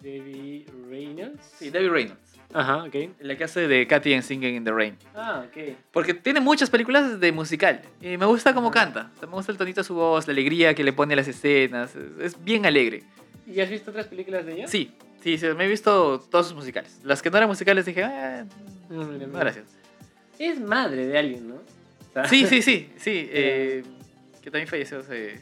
Debbie 0.06 0.64
Reynolds. 0.88 1.44
Sí, 1.58 1.70
Debbie 1.70 1.88
Reynolds, 1.90 2.20
Ajá, 2.54 2.84
ok. 2.84 2.94
la 3.20 3.36
que 3.36 3.42
hace 3.42 3.66
de 3.66 3.86
Katy 3.88 4.12
en 4.12 4.22
Singing 4.22 4.54
in 4.54 4.64
the 4.64 4.70
Rain. 4.70 4.96
Ah, 5.16 5.44
ok. 5.48 5.74
Porque 5.90 6.14
tiene 6.14 6.38
muchas 6.40 6.70
películas 6.70 7.18
de 7.18 7.32
musical 7.32 7.82
y 8.00 8.16
me 8.16 8.24
gusta 8.26 8.54
cómo 8.54 8.70
canta. 8.70 9.10
Me 9.20 9.26
gusta 9.28 9.50
el 9.50 9.58
tonito 9.58 9.80
de 9.80 9.84
su 9.84 9.94
voz, 9.94 10.28
la 10.28 10.32
alegría 10.32 10.72
que 10.74 10.84
le 10.84 10.92
pone 10.92 11.14
a 11.14 11.16
las 11.16 11.26
escenas. 11.26 11.96
Es, 12.20 12.42
bien 12.44 12.64
alegre. 12.66 13.02
¿Y 13.48 13.58
has 13.60 13.68
visto 13.68 13.90
otras 13.90 14.06
películas 14.06 14.46
de 14.46 14.52
ella? 14.54 14.68
Sí, 14.68 14.92
sí, 15.22 15.38
sí, 15.38 15.46
me 15.56 15.64
he 15.64 15.68
visto 15.68 16.20
todos 16.30 16.46
sus 16.46 16.54
musicales. 16.56 17.00
Las 17.02 17.20
que 17.20 17.28
no 17.30 17.36
eran 17.38 17.48
musicales 17.48 17.84
dije, 17.84 18.04
ah, 18.04 18.44
No, 18.88 19.02
no, 19.02 19.08
mira. 19.08 19.26
gracias. 19.40 19.66
Es 20.38 20.60
madre 20.60 21.06
de 21.08 21.18
alguien, 21.18 21.48
¿no? 21.48 21.54
O 21.56 22.12
sea- 22.12 22.26
Sí, 22.26 22.46
sí, 22.46 22.62
sí, 22.62 22.90
sí. 22.96 23.28
eh, 23.32 23.82
que 24.40 24.50
también 24.52 24.68
falleció 24.68 25.00
hace... 25.00 25.40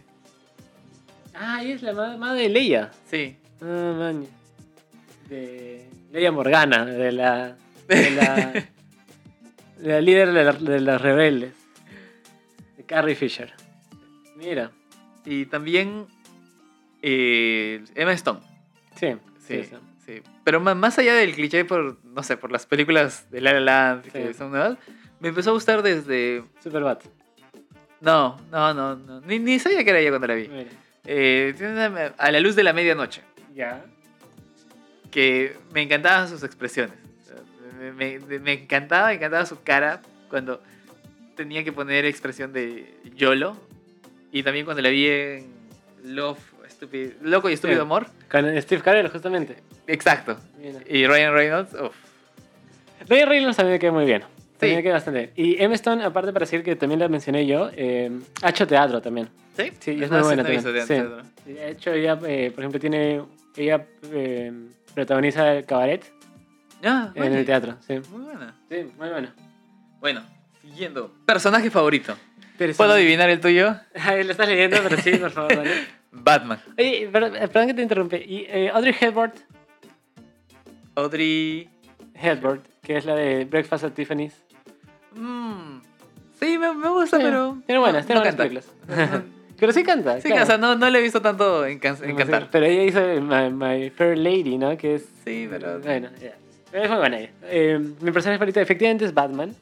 Ah, 1.35 1.63
es 1.63 1.83
la 1.83 1.93
ma- 1.93 2.17
madre 2.17 2.43
de 2.45 2.49
Leia. 2.49 2.91
Sí. 3.11 3.37
Ah. 3.61 4.13
De 5.35 5.89
Leia 6.13 6.31
Morgana, 6.33 6.85
de 6.85 7.13
la. 7.13 7.57
de 7.89 8.11
la. 8.13 8.53
de 9.79 9.89
la 9.89 10.01
líder 10.01 10.33
de, 10.33 10.45
la- 10.45 10.53
de 10.53 10.81
los 10.81 11.01
rebeldes. 11.01 11.55
De 12.77 12.85
Carrie 12.85 13.15
Fisher. 13.17 13.53
Mira. 14.37 14.71
Y 15.25 15.47
también 15.47 16.07
eh, 17.03 17.83
Emma 17.95 18.13
Stone. 18.13 18.41
Sí, 18.97 19.09
Sí, 19.47 19.63
sí. 20.07 20.23
Pero 20.45 20.61
más 20.61 20.99
allá 20.99 21.15
del 21.15 21.35
cliché 21.35 21.65
por, 21.65 21.99
no 22.05 22.23
sé, 22.23 22.37
por 22.37 22.51
las 22.53 22.65
películas 22.67 23.31
de 23.31 23.41
La 23.41 23.53
La 23.55 23.61
Land 23.61 24.03
que 24.13 24.29
Sí. 24.29 24.35
son 24.35 24.51
nuevas, 24.51 24.79
me 25.21 25.29
empezó 25.29 25.51
a 25.51 25.53
gustar 25.55 25.83
desde... 25.83 26.45
Superbad. 26.63 26.99
No, 28.01 28.37
no, 28.51 28.73
no, 28.75 28.97
no. 28.97 29.21
Ni, 29.23 29.39
ni 29.39 29.59
sabía 29.59 29.83
que 29.85 29.91
era 29.91 29.99
ella 29.99 30.11
cuando 30.11 30.27
la 30.29 30.35
vi. 30.35 30.49
Mira. 30.49 30.71
Eh, 31.07 32.13
a 32.17 32.31
la 32.31 32.41
luz 32.41 32.55
de 32.57 32.63
la 32.63 32.73
medianoche, 32.73 33.23
Ya. 33.55 33.85
Que 35.15 35.57
me 35.73 35.81
encantaban 35.83 36.29
sus 36.29 36.43
expresiones. 36.43 36.97
Me, 37.79 38.19
me- 38.19 38.39
me 38.41 38.53
encantaba, 38.55 39.09
me 39.09 39.15
encantaba 39.15 39.47
su 39.47 39.63
cara 39.63 40.03
cuando 40.29 40.61
tenía 41.37 41.63
que 41.63 41.71
poner 41.73 42.05
expresión 42.05 42.53
de 42.53 42.93
YOLO. 43.15 43.57
Y 44.33 44.43
también 44.43 44.65
cuando 44.65 44.83
la 44.83 44.89
vi 44.89 45.07
en 45.07 45.47
Love, 46.03 46.41
Estúpido- 46.67 47.13
Loco 47.23 47.49
y 47.49 47.53
Estúpido 47.53 47.79
Sí. 47.79 47.83
Amor. 47.83 48.07
Con 48.29 48.61
Steve 48.61 48.83
Carell, 48.83 49.09
justamente. 49.09 49.55
Exacto. 49.87 50.37
Y 50.89 51.07
Ryan 51.07 51.33
Reynolds, 51.33 51.75
uff. 51.75 51.95
Ray 53.09 53.25
Reynolds 53.25 53.57
también 53.57 53.75
me 53.75 53.79
queda 53.79 53.93
muy 53.93 54.05
bien. 54.07 54.23
Sí. 54.61 54.75
me 54.75 54.83
queda 54.83 54.95
bastante 54.95 55.19
bien. 55.21 55.33
Y 55.37 55.63
Emma 55.63 55.75
Stone, 55.75 56.03
aparte 56.03 56.33
para 56.33 56.45
decir 56.47 56.63
que 56.65 56.75
también 56.75 56.99
la 56.99 57.09
mencioné 57.09 57.47
yo, 57.47 57.71
eh, 57.77 58.11
ha 58.43 58.49
hecho 58.51 58.67
teatro 58.67 59.01
también. 59.03 59.29
¿Sí? 59.57 59.71
Sí, 59.79 59.91
es 60.03 60.11
No, 60.11 60.19
muy 60.19 60.27
buena 60.27 60.43
también. 60.43 60.65
de 60.65 60.83
Sí. 60.87 61.53
De 61.53 61.71
hecho, 61.71 61.93
ella, 61.93 62.19
eh, 62.27 62.51
por 62.53 62.65
ejemplo, 62.65 62.81
tiene. 62.81 63.23
Ella 63.57 63.85
eh, 64.11 64.51
protagoniza 64.95 65.53
el 65.55 65.65
cabaret 65.67 66.05
Ah, 66.83 67.11
en 67.15 67.33
el 67.33 67.47
teatro. 67.47 67.77
Sí, 67.87 67.95
Muy 68.11 68.25
buena. 68.25 68.55
sí 68.69 68.77
muy 68.99 69.09
bueno. 69.09 69.29
Bueno, 70.01 70.23
siguiendo. 70.61 71.13
Personaje 71.25 71.71
favorito. 71.71 72.15
¿Puedo 72.77 72.93
adivinar 72.93 73.31
el 73.31 73.41
tuyo? 73.41 73.75
Lo 73.95 74.31
estás 74.31 74.49
leyendo, 74.49 74.77
pero 74.83 74.97
sí, 74.99 75.17
por 75.17 75.31
favor, 75.31 75.57
dale. 75.57 75.71
Batman. 76.13 76.61
Oye, 76.79 77.09
perdón, 77.11 77.37
eh, 77.37 77.49
perdón 77.49 77.67
que 77.69 77.75
te 77.75 77.83
interrumpe. 77.83 78.25
Y 78.25 78.47
eh, 78.49 78.71
Audrey 78.73 78.95
Hepburn, 79.01 79.33
Audrey. 80.95 81.69
Hepburn, 82.15 82.63
que 82.83 82.97
es 82.99 83.05
la 83.05 83.17
de 83.17 83.45
Breakfast 83.45 83.85
at 83.85 83.93
Tiffany's. 83.93 84.35
Mm, 85.17 85.81
sí, 86.39 86.57
me, 86.59 86.73
me 86.75 86.89
gusta, 86.91 87.17
Sí, 87.17 87.23
pero. 87.25 87.59
Tiene 87.67 87.81
buenas, 87.81 88.03
no- 88.03 88.07
tiene 88.07 88.21
no 88.21 88.21
buenas 88.21 88.37
canta. 88.37 88.43
películas. 88.89 89.25
pero 89.59 89.73
sí 89.73 89.83
canta. 89.83 90.21
Sí, 90.21 90.29
claro. 90.29 90.43
o 90.43 90.47
sea, 90.47 90.59
no, 90.59 90.77
no 90.77 90.91
le 90.91 90.99
he 90.99 91.03
visto 91.03 91.21
tanto 91.23 91.65
en, 91.67 91.79
can- 91.79 91.97
en 92.03 92.17
cantar. 92.17 92.49
Pero 92.51 92.67
ella 92.67 92.83
hizo 92.85 93.01
My, 93.21 93.51
My 93.51 93.91
Fair 93.91 94.19
Lady, 94.19 94.59
¿no? 94.59 94.77
Que 94.77 94.97
es. 94.97 95.09
Sí, 95.25 95.47
pero. 95.51 95.81
Bueno. 95.81 96.09
Pero 96.71 96.85
es 96.85 96.91
muy 96.91 96.99
buena 96.99 97.19
ella. 97.19 97.31
Eh, 97.45 97.79
mi 98.01 98.11
personaje 98.11 98.39
favorito 98.39 98.61
efectivamente 98.61 99.05
es 99.05 99.15
Batman. 99.15 99.55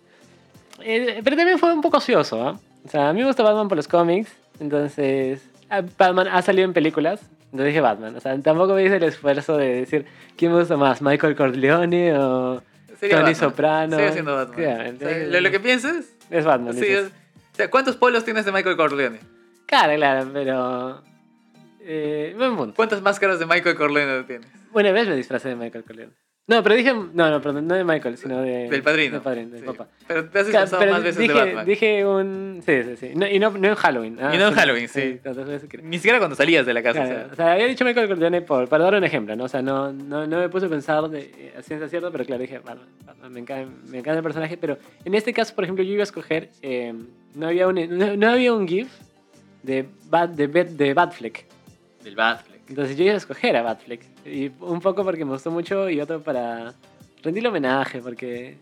Eh, 0.82 1.20
pero 1.22 1.36
también 1.36 1.58
fue 1.58 1.72
un 1.72 1.82
poco 1.82 1.98
ocioso, 1.98 2.42
¿ah? 2.46 2.58
O 2.84 2.88
sea, 2.88 3.10
a 3.10 3.12
mí 3.12 3.20
me 3.20 3.26
gusta 3.26 3.42
Batman 3.42 3.68
por 3.68 3.76
los 3.76 3.86
cómics. 3.86 4.32
Entonces, 4.60 5.42
ah, 5.68 5.82
Batman 5.98 6.28
ha 6.28 6.42
salido 6.42 6.64
en 6.64 6.72
películas. 6.72 7.20
Entonces 7.46 7.66
dije 7.66 7.80
Batman. 7.80 8.16
O 8.16 8.20
sea, 8.20 8.38
tampoco 8.40 8.74
me 8.74 8.84
hice 8.84 8.96
el 8.96 9.02
esfuerzo 9.02 9.56
de 9.58 9.74
decir 9.74 10.06
quién 10.36 10.52
me 10.52 10.58
gusta 10.58 10.76
más, 10.76 11.02
Michael 11.02 11.36
Corleone 11.36 12.16
o 12.16 12.62
Sería 12.98 13.16
Tony 13.16 13.32
Batman. 13.32 13.34
Soprano. 13.34 13.96
Sigue 13.98 14.12
siendo 14.12 14.34
Batman. 14.34 14.96
O 14.96 14.98
sea, 14.98 15.40
lo, 15.40 15.50
que 15.50 15.60
pienses. 15.60 16.14
Es 16.30 16.44
Batman. 16.46 16.74
Sí, 16.74 16.94
o 16.94 17.10
sea, 17.52 17.70
¿cuántos 17.70 17.96
polos 17.96 18.24
tienes 18.24 18.46
de 18.46 18.52
Michael 18.52 18.76
Corleone? 18.76 19.20
Claro, 19.66 19.94
claro, 19.96 20.30
pero. 20.32 21.02
Eh, 21.84 22.34
buen 22.36 22.56
punto. 22.56 22.74
¿Cuántas 22.76 23.02
máscaras 23.02 23.38
de 23.38 23.46
Michael 23.46 23.74
Corleone 23.76 24.22
tienes? 24.24 24.48
Una 24.72 24.92
vez 24.92 25.08
me 25.08 25.16
disfracé 25.16 25.48
de 25.50 25.56
Michael 25.56 25.84
Corleone. 25.84 26.12
No, 26.48 26.60
pero 26.62 26.74
dije. 26.74 26.92
No, 26.92 27.30
no, 27.30 27.40
perdón, 27.40 27.68
no 27.68 27.74
de 27.76 27.84
Michael, 27.84 28.16
sino 28.18 28.40
de. 28.42 28.68
Del 28.68 28.82
padrino. 28.82 29.12
Del 29.14 29.22
padrino, 29.22 29.50
del 29.50 29.60
Sí. 29.60 29.66
papá. 29.66 29.86
Pero 30.08 30.28
te 30.28 30.38
has 30.40 30.46
Claro, 30.48 30.64
disfrazado 30.66 30.80
pero 30.80 30.92
más 30.92 31.02
veces 31.02 31.18
dije, 31.18 31.32
de 31.32 31.40
Batman. 31.44 31.66
dije 31.66 32.06
un. 32.06 32.62
Sí, 32.66 32.82
sí, 32.82 32.96
sí. 32.96 33.12
No, 33.14 33.26
y 33.28 33.38
no, 33.38 33.50
no 33.50 33.68
en 33.68 33.74
Halloween. 33.76 34.18
ah, 34.20 34.34
Y 34.34 34.38
no 34.38 34.48
en 34.48 34.54
Halloween, 34.54 34.88
sí. 34.88 35.20
que- 35.68 35.78
Ni 35.82 35.98
siquiera 35.98 36.18
cuando 36.18 36.34
salías 36.36 36.66
de 36.66 36.74
la 36.74 36.82
casa. 36.82 37.04
Claro, 37.04 37.14
o 37.14 37.22
sea. 37.24 37.32
o 37.32 37.36
sea, 37.36 37.52
había 37.52 37.66
dicho 37.66 37.84
Michael 37.84 38.08
Corleone 38.08 38.42
por, 38.42 38.68
para 38.68 38.84
dar 38.84 38.94
un 38.96 39.04
ejemplo, 39.04 39.36
¿no? 39.36 39.44
O 39.44 39.48
sea, 39.48 39.62
no, 39.62 39.92
no, 39.92 40.26
no 40.26 40.38
me 40.38 40.48
puse 40.48 40.66
a 40.66 40.68
pensar 40.68 41.08
de, 41.08 41.20
eh, 41.20 41.54
a 41.58 41.62
ciencia 41.62 41.88
cierta, 41.88 42.10
pero 42.10 42.24
claro, 42.24 42.42
dije, 42.42 42.58
Batman, 42.58 42.88
Batman, 43.04 43.32
me, 43.32 43.40
encanta, 43.40 43.72
me 43.88 43.98
encanta 43.98 44.18
el 44.18 44.24
personaje, 44.24 44.56
pero 44.56 44.78
en 45.04 45.14
este 45.14 45.32
caso, 45.32 45.54
por 45.54 45.62
ejemplo, 45.64 45.84
yo 45.84 45.92
iba 45.92 46.02
a 46.02 46.04
escoger, 46.04 46.50
eh, 46.60 46.92
no, 47.36 47.46
había 47.46 47.68
un, 47.68 47.76
no, 47.98 48.16
no 48.16 48.30
había 48.30 48.52
un 48.52 48.66
GIF 48.66 48.88
de, 49.62 49.86
Bat, 50.08 50.30
de, 50.30 50.46
de 50.48 50.94
Batfleck. 50.94 51.46
Del 52.02 52.16
Batfleck. 52.16 52.60
Entonces 52.68 52.96
yo 52.96 53.04
iba 53.04 53.14
a 53.14 53.16
escoger 53.18 53.56
a 53.56 53.62
Batfleck. 53.62 54.02
Y 54.26 54.50
un 54.60 54.80
poco 54.80 55.04
porque 55.04 55.24
me 55.24 55.32
gustó 55.32 55.50
mucho 55.50 55.88
y 55.90 56.00
otro 56.00 56.20
para 56.22 56.74
rendirle 57.22 57.48
homenaje, 57.48 58.00
porque 58.00 58.56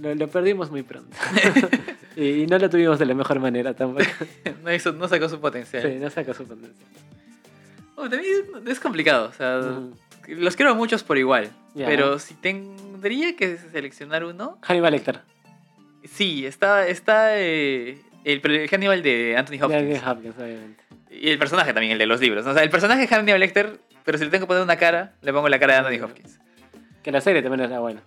lo, 0.00 0.14
lo 0.14 0.28
perdimos 0.28 0.70
muy 0.70 0.82
pronto. 0.82 1.16
y, 2.16 2.42
y 2.42 2.46
no 2.46 2.58
lo 2.58 2.70
tuvimos 2.70 2.98
de 2.98 3.06
la 3.06 3.14
mejor 3.14 3.40
manera 3.40 3.74
tampoco. 3.74 4.04
no, 4.62 4.72
hizo- 4.72 4.92
no 4.92 5.08
sacó 5.08 5.28
su 5.28 5.40
potencial. 5.40 5.82
sí, 5.82 5.98
no 5.98 6.10
sacó 6.10 6.32
su 6.34 6.44
potencia. 6.44 6.86
Oh, 7.96 8.08
también 8.08 8.44
es 8.66 8.80
complicado. 8.80 9.28
O 9.28 9.32
sea, 9.32 9.60
los 10.28 10.56
quiero 10.56 10.72
a 10.72 10.74
muchos 10.74 11.02
por 11.02 11.18
igual. 11.18 11.50
Pero 11.74 12.18
si 12.18 12.34
tendría 12.34 13.36
que 13.36 13.56
seleccionar 13.58 14.24
uno, 14.24 14.58
Hannibal 14.62 14.92
Lecter. 14.92 15.20
sí, 16.04 16.46
está, 16.46 16.86
está 16.86 17.38
eh, 17.38 17.98
el, 18.24 18.40
el 18.44 18.68
Hannibal 18.68 19.02
de 19.02 19.36
Anthony 19.36 19.52
De 19.56 19.62
Hopkins. 19.64 19.96
Anthony 20.02 20.10
Hopkins, 20.10 20.34
obviamente. 20.38 20.84
Y 21.10 21.28
el 21.30 21.38
personaje 21.38 21.72
también, 21.72 21.92
el 21.92 21.98
de 21.98 22.06
los 22.06 22.20
libros. 22.20 22.46
O 22.46 22.54
sea, 22.54 22.62
el 22.62 22.70
personaje 22.70 23.04
es 23.04 23.10
Hannibal 23.10 23.40
Lecter, 23.40 23.78
pero 24.04 24.18
si 24.18 24.24
le 24.24 24.30
tengo 24.30 24.44
que 24.44 24.48
poner 24.48 24.62
una 24.62 24.76
cara, 24.76 25.14
le 25.22 25.32
pongo 25.32 25.48
la 25.48 25.58
cara 25.58 25.74
de 25.74 25.88
Anthony 25.88 26.04
Hopkins. 26.04 26.38
Que 27.02 27.10
la 27.12 27.20
serie 27.20 27.42
también 27.42 27.68
era 27.68 27.80
buena. 27.80 28.02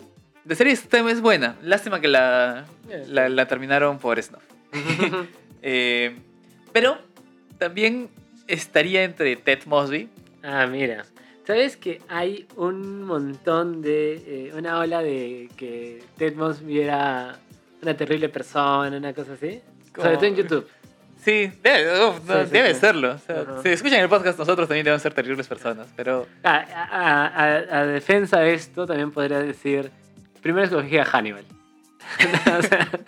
De 0.45 0.55
serie 0.55 0.73
es, 0.73 0.87
es 0.91 1.21
buena. 1.21 1.55
Lástima 1.63 1.99
que 2.01 2.07
la, 2.07 2.65
la, 3.07 3.29
la 3.29 3.47
terminaron 3.47 3.97
por 3.99 4.21
Snuff. 4.21 4.43
Eh, 5.65 6.13
pero 6.73 6.97
también 7.57 8.09
estaría 8.47 9.03
entre 9.05 9.37
Ted 9.37 9.59
Mosby. 9.65 10.09
ah, 10.43 10.67
mira. 10.67 11.05
¿Sabes 11.47 11.77
que 11.77 12.01
hay 12.09 12.47
un 12.57 13.03
montón 13.03 13.81
de. 13.81 14.47
eh, 14.47 14.51
una 14.57 14.79
ola 14.79 15.01
de 15.01 15.47
que 15.55 16.03
Ted 16.17 16.35
Mosby 16.35 16.81
era 16.81 17.37
una 17.81 17.95
terrible 17.95 18.27
persona, 18.27 18.97
una 18.97 19.13
cosa 19.13 19.33
así? 19.33 19.61
Como- 19.93 20.03
Sobre 20.05 20.15
todo 20.17 20.25
en 20.25 20.35
YouTube. 20.35 20.67
Sí, 21.23 21.51
debe, 21.63 22.05
uf, 22.05 22.23
no, 22.25 22.39
Sí, 22.41 22.45
sí, 22.47 22.51
debe 22.51 22.73
sí. 22.73 22.79
serlo. 22.81 23.13
O 23.13 23.17
sea. 23.17 23.45
Si 23.63 23.69
escuchan 23.69 24.01
el 24.01 24.09
podcast, 24.09 24.37
nosotros 24.37 24.67
también 24.67 24.83
debemos 24.83 25.01
ser 25.01 25.13
terribles 25.13 25.47
personas. 25.47 25.87
Pero 25.95 26.27
A, 26.43 26.55
a- 26.55 27.27
a- 27.27 27.79
a 27.79 27.85
defensa 27.85 28.39
de 28.41 28.53
esto, 28.55 28.85
también 28.85 29.11
podría 29.11 29.39
decir. 29.39 29.89
Primero 30.41 30.65
escogí 30.65 30.97
a 30.97 31.05
Hannibal. 31.05 31.45
O 32.57 32.61
sea, 32.61 32.89
claro, 32.89 33.07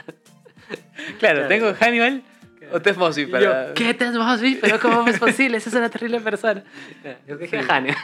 Claro. 1.19 1.47
tengo 1.49 1.73
Hannibal 1.73 2.23
o 2.71 2.81
Ted 2.81 2.95
Mosby 2.95 3.25
para. 3.25 3.67
yo, 3.67 3.73
¿qué 3.73 3.93
Ted 3.93 4.13
Mosby? 4.13 4.55
¿Pero 4.61 4.79
cómo 4.79 5.05
es 5.07 5.19
posible? 5.19 5.57
Esa 5.57 5.69
es 5.69 5.75
una 5.75 5.89
terrible 5.89 6.19
persona. 6.21 6.63
Yo 7.27 7.35
a 7.35 7.63
Hannibal. 7.63 7.97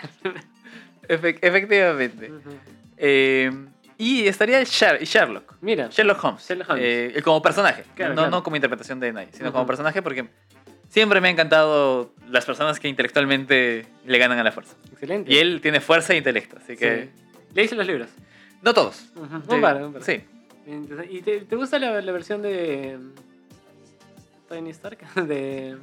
Efe- 1.08 1.40
efectivamente. 1.42 2.32
Eh, 2.98 3.52
y 4.04 4.28
estaría 4.28 4.60
el 4.60 4.66
Sher- 4.66 5.04
Sherlock. 5.04 5.56
Mira. 5.62 5.88
Sherlock 5.90 6.24
Holmes. 6.24 6.48
Sherlock 6.48 6.70
Holmes. 6.72 6.84
Eh, 6.86 7.22
como 7.24 7.42
personaje. 7.42 7.84
Claro, 7.96 8.14
no, 8.14 8.22
claro. 8.22 8.32
no 8.32 8.44
como 8.44 8.56
interpretación 8.56 9.00
de 9.00 9.14
nadie, 9.14 9.30
sino 9.32 9.52
como 9.52 9.66
personaje 9.68 10.02
porque 10.02 10.28
siempre 10.90 11.22
me 11.22 11.28
ha 11.28 11.32
encantado 11.32 12.14
las 12.30 12.46
personas 12.46 12.80
que 12.80 12.88
intelectualmente 12.88 13.86
le 14.06 14.18
ganan 14.18 14.40
a 14.40 14.44
la 14.44 14.52
fuerza. 14.52 14.76
Excelente. 14.92 15.32
Y 15.32 15.38
él 15.38 15.60
tiene 15.62 15.80
fuerza 15.82 16.14
e 16.14 16.18
intelecto, 16.18 16.58
así 16.58 16.76
que... 16.76 17.04
Sí. 17.16 17.24
¿Leíste 17.54 17.76
los 17.76 17.86
libros? 17.88 18.10
No 18.62 18.74
todos. 18.74 19.06
Ujú, 19.16 19.42
Sí, 19.48 19.56
Un 19.56 19.62
par, 19.62 19.84
un 19.84 19.94
par. 19.94 20.04
Sí. 20.04 20.22
¿Y 21.10 21.22
te, 21.22 21.42
te 21.42 21.56
gusta 21.56 21.80
la, 21.80 22.00
la 22.02 22.12
versión 22.12 22.42
de 22.42 22.98
Tony 24.48 24.70
Stark? 24.72 25.00
De 25.28 25.78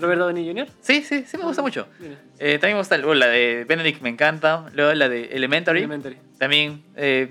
Robert 0.00 0.20
Downey 0.20 0.46
Jr. 0.48 0.68
Sí, 0.80 1.02
sí, 1.02 1.24
sí 1.26 1.36
me 1.36 1.44
gusta 1.44 1.62
mucho. 1.62 1.86
Mira, 1.98 2.14
Eh, 2.38 2.58
también 2.58 2.76
me 2.76 2.80
gusta 2.80 2.96
oh, 3.04 3.14
la 3.14 3.26
de 3.28 3.64
Benedict, 3.68 4.00
me 4.02 4.08
encanta. 4.08 4.66
Luego 4.74 4.92
la 4.94 5.08
de 5.08 5.26
Elementary, 5.26 5.80
Elementary. 5.80 6.16
también. 6.38 6.82
eh, 6.96 7.28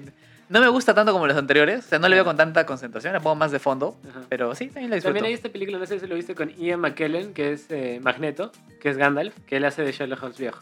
no 0.50 0.62
me 0.62 0.70
gusta 0.70 0.94
tanto 0.94 1.12
como 1.12 1.28
los 1.28 1.36
anteriores, 1.36 1.86
o 1.86 1.90
sea, 1.90 2.00
no 2.00 2.08
le 2.08 2.16
veo 2.16 2.24
con 2.24 2.38
tanta 2.38 2.66
concentración, 2.66 3.12
la 3.12 3.20
pongo 3.20 3.36
más 3.36 3.52
de 3.52 3.60
fondo, 3.60 4.00
Ajá. 4.10 4.22
pero 4.30 4.56
sí, 4.56 4.68
también 4.68 4.90
la 4.92 4.96
disfruto. 4.96 5.14
También 5.16 5.26
hay 5.26 5.34
esta 5.34 5.50
película, 5.50 5.78
no 5.78 5.86
sé 5.86 6.00
si 6.00 6.08
lo 6.08 6.16
viste 6.16 6.36
con 6.36 6.50
Ian 6.56 6.80
McKellen, 6.80 7.34
que 7.34 7.52
es 7.52 7.66
eh, 7.70 8.00
Magneto, 8.02 8.54
que 8.80 8.90
es 8.90 8.96
Gandalf, 8.98 9.36
que 9.46 9.58
él 9.58 9.66
hace 9.66 9.82
de 9.84 9.92
Sherlock 9.92 10.24
Holmes 10.24 10.38
viejo. 10.38 10.62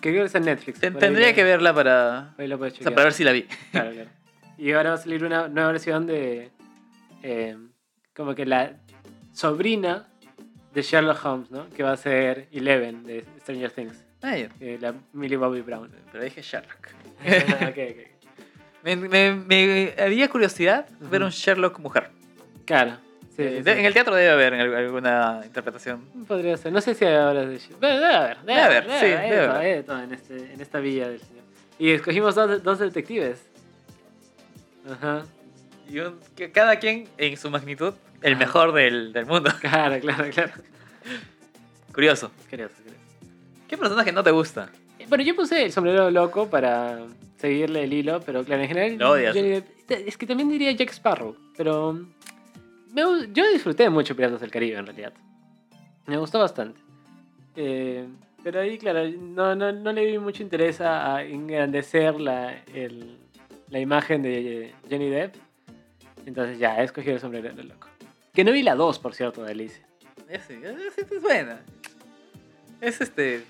Que 0.00 0.08
creo 0.08 0.22
que 0.22 0.26
está 0.26 0.38
en 0.38 0.46
Netflix. 0.46 0.80
Ten- 0.80 0.94
tendría 0.98 1.34
que 1.34 1.44
verla 1.44 1.74
para, 1.74 2.34
o 2.38 2.70
sea, 2.70 2.90
para 2.92 3.04
ver 3.04 3.12
si 3.12 3.22
la 3.24 3.32
vi. 3.32 3.42
Claro, 3.72 3.90
claro. 3.92 4.08
Y 4.56 4.72
ahora 4.72 4.88
va 4.90 4.94
a 4.94 4.98
salir 4.98 5.22
una 5.22 5.48
nueva 5.48 5.72
versión 5.72 6.06
de. 6.06 6.50
eh, 7.22 7.58
como 8.14 8.34
que 8.34 8.46
la 8.46 8.72
sobrina 9.34 10.08
de 10.74 10.82
Sherlock 10.82 11.24
Holmes, 11.24 11.50
¿no? 11.50 11.68
Que 11.70 11.82
va 11.82 11.92
a 11.92 11.96
ser 11.96 12.48
Eleven 12.52 13.04
de 13.04 13.24
Stranger 13.40 13.70
Things. 13.70 14.04
Ah, 14.22 14.36
ya. 14.36 14.48
eh, 14.60 14.78
la 14.80 14.94
Millie 15.12 15.36
Bobby 15.36 15.60
Brown. 15.62 15.90
Pero 16.12 16.22
dije 16.24 16.42
Sherlock. 16.42 16.88
ok, 17.22 17.78
ok. 17.90 18.06
Me, 18.82 18.96
me, 18.96 19.34
me 19.34 19.92
había 19.98 20.28
curiosidad 20.30 20.88
ver 21.00 21.20
Ujú. 21.20 21.26
un 21.26 21.30
Sherlock 21.32 21.78
mujer. 21.80 22.08
Claro. 22.64 22.96
Sí, 23.36 23.42
Eh, 23.42 23.56
sí, 23.58 23.62
de- 23.62 23.74
sí. 23.74 23.78
En 23.80 23.84
el 23.84 23.92
teatro 23.92 24.14
debe 24.14 24.30
haber 24.30 24.54
alguna 24.54 25.42
interpretación. 25.44 26.00
Podría 26.26 26.56
ser. 26.56 26.72
No 26.72 26.80
sé 26.80 26.94
si 26.94 27.04
hay 27.04 27.14
ahora 27.14 27.44
de 27.44 27.60
Bueno, 27.78 28.00
debe 28.00 28.14
haber. 28.14 28.38
Debe, 28.38 28.52
Debe 28.54 28.62
haber, 28.62 28.84
sí, 28.84 28.90
hay 28.90 29.10
debe 29.10 29.36
de 29.36 29.46
todo, 29.46 29.54
haber. 29.56 29.84
todo 29.84 30.02
en, 30.02 30.14
este, 30.14 30.52
en 30.54 30.60
esta 30.62 30.80
villa 30.80 31.08
del 31.10 31.20
señor. 31.20 31.44
Y 31.78 31.90
escogimos 31.90 32.34
dos, 32.34 32.62
dos 32.62 32.78
detectives. 32.78 33.50
Ajá. 34.90 35.24
Y 35.90 35.98
un- 35.98 36.18
que 36.36 36.50
cada 36.52 36.76
quien 36.78 37.08
en 37.18 37.36
su 37.36 37.50
magnitud, 37.50 37.94
el 38.22 38.36
mejor 38.36 38.72
del, 38.72 39.12
del 39.12 39.26
mundo. 39.26 39.50
Claro, 39.60 39.98
claro, 40.00 40.30
claro. 40.30 40.52
Curioso. 41.92 42.30
Curioso, 42.48 42.74
curioso. 42.82 43.00
¿Qué 43.68 43.76
personaje 43.78 44.12
no 44.12 44.22
te 44.22 44.30
gusta? 44.30 44.70
Bueno, 45.08 45.24
yo 45.24 45.34
puse 45.34 45.64
el 45.64 45.72
sombrero 45.72 46.10
loco 46.10 46.48
para 46.48 47.00
seguirle 47.38 47.84
el 47.84 47.92
hilo, 47.92 48.20
pero 48.24 48.44
claro, 48.44 48.62
en 48.62 48.68
general. 48.68 48.96
Lo 48.98 49.10
odias. 49.12 49.34
Depp- 49.34 49.64
es 49.88 50.16
que 50.16 50.26
también 50.26 50.48
diría 50.48 50.70
Jack 50.72 50.90
Sparrow, 50.92 51.36
pero. 51.56 51.98
me 52.92 53.02
gu- 53.04 53.32
yo 53.32 53.50
disfruté 53.50 53.88
mucho 53.90 54.14
Piratas 54.14 54.40
del 54.40 54.50
Caribe 54.50 54.76
en 54.78 54.86
realidad. 54.86 55.12
Me 56.06 56.16
gustó 56.16 56.38
bastante. 56.38 56.78
Eh, 57.56 58.06
pero 58.44 58.60
ahí, 58.60 58.78
claro, 58.78 59.08
no, 59.18 59.54
no, 59.56 59.72
no 59.72 59.92
le 59.92 60.06
vi 60.06 60.18
mucho 60.18 60.42
interés 60.42 60.80
a, 60.80 61.16
a 61.16 61.22
engrandecer 61.24 62.20
la, 62.20 62.54
el- 62.72 63.16
la 63.68 63.78
imagen 63.80 64.22
de 64.22 64.72
Johnny 64.88 65.08
Depp. 65.10 65.34
Entonces 66.26 66.58
ya, 66.58 66.80
he 66.80 66.84
escogido 66.84 67.14
el 67.14 67.20
sombrero 67.20 67.50
loco. 67.62 67.88
Que 68.32 68.44
no 68.44 68.52
vi 68.52 68.62
la 68.62 68.74
2, 68.74 68.98
por 68.98 69.14
cierto, 69.14 69.42
de 69.44 69.52
Alicia. 69.52 69.84
Ese, 70.28 70.54
ese 70.58 71.00
es 71.14 71.22
buena. 71.22 71.60
Es 72.80 73.00
este. 73.00 73.44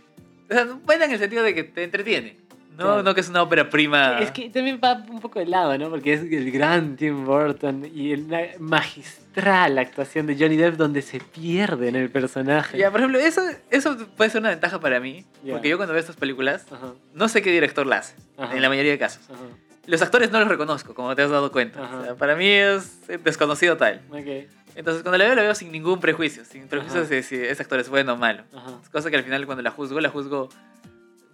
O 0.51 0.53
sea, 0.55 0.65
buena 0.65 1.05
en 1.05 1.13
el 1.13 1.19
sentido 1.19 1.43
de 1.43 1.55
que 1.55 1.65
te 1.65 1.85
entretiene. 1.85 2.39
No, 2.73 2.87
Claro. 2.87 3.03
no 3.03 3.15
que 3.15 3.21
es 3.21 3.29
una 3.29 3.43
ópera 3.43 3.69
prima. 3.69 4.19
Es 4.21 4.31
que 4.31 4.49
también 4.49 4.81
va 4.83 4.95
un 5.11 5.21
poco 5.21 5.39
de 5.39 5.47
lado, 5.47 5.77
¿no? 5.77 5.91
Porque 5.91 6.15
es 6.15 6.23
el 6.23 6.51
gran 6.51 6.97
Tim 6.97 7.27
Burton 7.27 7.85
y 7.93 8.15
una 8.15 8.41
magistral 8.59 9.77
actuación 9.79 10.27
de 10.27 10.37
Johnny 10.39 10.57
Depp 10.57 10.77
donde 10.77 11.03
se 11.03 11.21
pierde 11.21 11.89
en 11.89 11.97
el 11.97 12.11
personaje. 12.11 12.79
Ya, 12.79 12.91
por 12.91 13.01
ejemplo, 13.01 13.19
eso, 13.19 13.43
eso 13.71 13.97
puede 14.17 14.31
ser 14.31 14.41
una 14.41 14.51
ventaja 14.51 14.81
para 14.81 14.99
mí. 14.99 15.27
Ya. 15.45 15.53
Porque 15.55 15.69
yo 15.69 15.77
cuando 15.77 15.93
veo 15.93 16.01
estas 16.01 16.17
películas, 16.17 16.65
Ajá, 16.73 16.95
no 17.13 17.29
sé 17.29 17.43
qué 17.43 17.51
director 17.51 17.87
la 17.87 17.99
hace. 17.99 18.15
Ajá. 18.39 18.57
En 18.57 18.63
la 18.63 18.69
mayoría 18.71 18.93
de 18.93 18.99
casos. 18.99 19.29
ajá. 19.29 19.41
Los 19.91 20.03
actores 20.03 20.31
no 20.31 20.39
los 20.41 20.49
reconozco, 20.49 20.95
como 20.95 21.15
te 21.17 21.23
has 21.23 21.31
dado 21.31 21.51
cuenta. 21.53 21.85
Ajá. 21.85 21.99
O 21.99 22.05
sea, 22.05 22.15
para 22.15 22.37
mí 22.37 22.49
es 22.49 23.01
desconocido 23.25 23.77
tal. 23.77 24.01
Ok, 24.11 24.49
Entonces, 24.77 25.03
cuando 25.03 25.19
la 25.19 25.25
veo, 25.25 25.35
la 25.35 25.43
veo 25.43 25.55
sin 25.55 25.73
ningún 25.73 25.99
prejuicio. 26.01 26.45
Sin 26.45 26.69
prejuicios 26.69 27.09
de 27.09 27.23
si 27.23 27.35
ese 27.37 27.63
actor 27.63 27.81
es 27.81 27.89
bueno 27.89 28.13
o 28.15 28.17
malo. 28.17 28.45
ajá. 28.55 28.79
Es 28.83 28.89
cosa 28.89 29.11
que 29.11 29.17
al 29.17 29.25
final, 29.25 29.45
cuando 29.47 29.63
la 29.63 29.71
juzgo, 29.71 30.01
la 30.01 30.09
juzgo. 30.09 30.49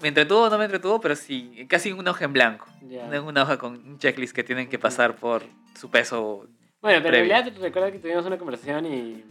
Me 0.02 0.08
entretuvo 0.08 0.42
o 0.44 0.50
no 0.50 0.58
me 0.58 0.64
entretuvo, 0.66 1.00
pero 1.00 1.16
sí, 1.16 1.66
casi 1.68 1.92
una 1.92 2.10
hoja 2.10 2.24
en 2.26 2.32
blanco. 2.32 2.66
Ya. 2.82 3.04
Una, 3.04 3.20
una 3.22 3.42
hoja 3.42 3.56
con 3.58 3.74
un 3.74 3.98
checklist 3.98 4.34
que 4.34 4.44
tienen 4.44 4.68
que 4.68 4.78
pasar 4.78 5.16
por 5.16 5.42
su 5.78 5.90
peso. 5.90 6.46
Bueno, 6.82 7.00
pero 7.02 7.16
en 7.16 7.24
Previo. 7.24 7.28
realidad 7.32 7.52
recuerda 7.60 7.90
que 7.92 7.98
tuvimos 7.98 8.26
una 8.26 8.36
conversación 8.38 8.84
y 8.86 9.24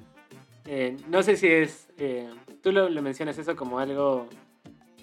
eh, 0.65 0.97
no 1.07 1.21
sé 1.21 1.35
si 1.37 1.47
es... 1.47 1.87
eh, 1.97 2.27
tú 2.63 2.71
lo, 2.71 2.89
lo 2.89 3.01
mencionas 3.03 3.37
eso 3.37 3.55
como 3.55 3.77
algo 3.79 4.27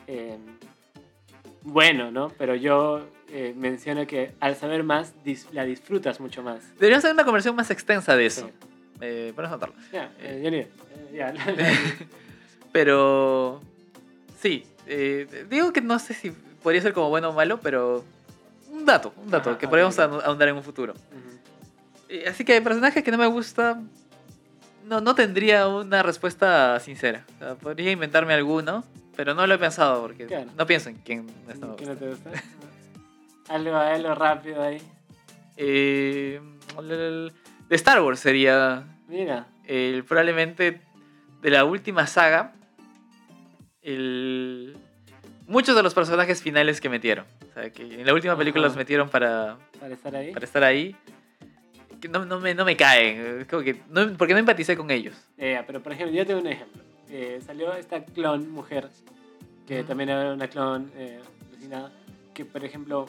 eh, 0.08 0.36
bueno, 1.62 2.10
¿no? 2.10 2.28
Pero 2.38 2.54
yo 2.56 3.06
eh, 3.32 3.54
menciono 3.56 4.06
que 4.06 4.32
al 4.40 4.54
saber 4.56 4.84
más 4.84 5.14
dis- 5.24 5.46
la 5.52 5.64
disfrutas 5.64 6.20
mucho 6.20 6.42
más. 6.42 6.60
Deberíamos 6.74 7.04
hacer 7.04 7.14
una 7.14 7.24
conversión 7.24 7.56
más 7.56 7.70
extensa 7.70 8.14
de 8.14 8.26
eso. 8.26 8.46
Sí. 8.46 8.68
Eh. 9.00 9.32
Ya, 9.92 10.12
eh, 10.20 10.42
eh, 10.44 10.68
ya. 11.14 11.34
Pero. 12.72 13.60
Sí. 14.40 14.64
digo 15.50 15.72
que 15.72 15.80
no 15.80 15.98
sé 15.98 16.14
si 16.14 16.30
podría 16.62 16.82
ser 16.82 16.92
como 16.92 17.08
bueno 17.08 17.30
o 17.30 17.32
malo, 17.32 17.60
pero. 17.60 18.04
Un 18.70 18.86
dato, 18.86 19.12
un 19.22 19.30
dato 19.30 19.50
Ajá, 19.50 19.58
que 19.58 19.68
podríamos 19.68 19.98
ahondar 19.98 20.48
en 20.48 20.56
un 20.56 20.62
futuro. 20.62 20.94
Así 22.28 22.44
que 22.44 22.54
hay 22.54 22.60
personajes 22.60 23.02
que 23.02 23.10
no 23.10 23.18
me 23.18 23.26
gusta. 23.26 23.80
No, 24.86 25.00
no 25.00 25.14
tendría 25.14 25.68
una 25.68 26.02
respuesta 26.02 26.78
sincera. 26.80 27.24
O 27.36 27.38
sea, 27.38 27.54
podría 27.54 27.90
inventarme 27.92 28.34
alguno, 28.34 28.84
pero 29.14 29.34
no 29.34 29.46
lo 29.46 29.54
he 29.54 29.58
pensado 29.58 30.00
porque 30.02 30.26
Claro. 30.26 30.50
no 30.56 30.66
pienso 30.66 30.88
en 30.88 30.96
quién 30.96 31.26
no 31.46 31.52
está- 31.52 31.76
¿Qué 31.76 31.86
no 31.86 31.96
te 31.96 32.08
gusta? 32.08 32.30
algo, 33.52 33.76
algo 33.76 34.14
rápido 34.14 34.62
ahí. 34.62 34.78
Eh, 35.56 36.40
de 37.68 37.76
Star 37.76 38.00
Wars 38.02 38.20
sería 38.20 38.84
Mira. 39.08 39.46
el, 39.66 40.04
probablemente 40.04 40.80
de 41.40 41.50
la 41.50 41.64
última 41.64 42.06
saga. 42.06 42.52
El, 43.82 44.76
muchos 45.46 45.74
de 45.76 45.82
los 45.82 45.94
personajes 45.94 46.42
finales 46.42 46.80
que 46.80 46.88
metieron. 46.88 47.26
O 47.50 47.54
sea, 47.54 47.70
que 47.70 47.82
en 47.82 48.06
la 48.06 48.14
última 48.14 48.36
película 48.36 48.64
los 48.64 48.76
metieron 48.76 49.08
para, 49.08 49.58
Para 49.80 49.94
estar 49.94 50.14
ahí. 50.16 50.32
para 50.32 50.44
estar 50.44 50.64
ahí. 50.64 50.96
Que 52.00 52.08
no, 52.08 52.24
no 52.24 52.40
me, 52.40 52.54
no 52.54 52.64
me 52.64 52.76
caen. 52.76 53.40
es 53.40 53.46
como 53.46 53.62
que 53.62 53.80
no- 53.90 54.12
porque 54.16 54.32
no 54.34 54.40
empaticé 54.40 54.76
con 54.76 54.90
ellos. 54.90 55.14
Eh, 55.38 55.60
pero 55.66 55.82
por 55.82 55.92
ejemplo, 55.92 56.16
yo 56.16 56.26
tengo 56.26 56.40
un 56.40 56.46
ejemplo. 56.46 56.82
Eh, 57.10 57.40
salió 57.44 57.74
esta 57.74 58.02
clon 58.04 58.50
mujer, 58.50 58.88
que 59.66 59.82
también 59.84 60.08
era 60.08 60.32
una 60.32 60.48
clon 60.48 60.90
eh, 60.96 61.20
que 62.34 62.44
por 62.46 62.64
ejemplo, 62.64 63.06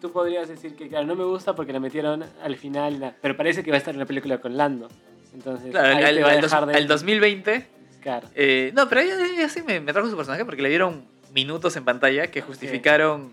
tú 0.00 0.12
podrías 0.12 0.48
decir 0.48 0.74
que, 0.76 0.88
claro, 0.88 1.06
no 1.06 1.14
me 1.16 1.24
gusta 1.24 1.54
porque 1.54 1.72
la 1.72 1.80
metieron 1.80 2.24
al 2.42 2.56
final, 2.56 3.00
na- 3.00 3.14
pero 3.20 3.36
parece 3.36 3.62
que 3.62 3.70
va 3.70 3.76
a 3.76 3.78
estar 3.78 3.92
en 3.94 3.98
una 4.00 4.06
película 4.06 4.38
con 4.40 4.56
Lando. 4.56 4.88
Entonces, 5.34 5.70
Claro, 5.70 5.96
ahí 5.96 6.04
al, 6.04 6.14
te 6.16 6.22
va 6.22 6.28
a 6.28 6.32
al 6.32 6.40
dos- 6.40 6.50
dejar 6.50 6.66
de... 6.66 6.74
al 6.76 6.86
2020. 6.88 7.66
Claro. 8.00 8.28
eh, 8.34 8.70
no, 8.74 8.88
pero 8.88 9.00
ella, 9.02 9.48
sí 9.48 9.60
me, 9.62 9.80
me 9.80 9.92
trajo 9.92 10.08
su 10.08 10.16
personaje 10.16 10.44
porque 10.44 10.62
le 10.62 10.68
dieron 10.68 11.04
minutos 11.34 11.76
en 11.76 11.84
pantalla 11.84 12.28
que 12.30 12.40
justificaron 12.40 13.32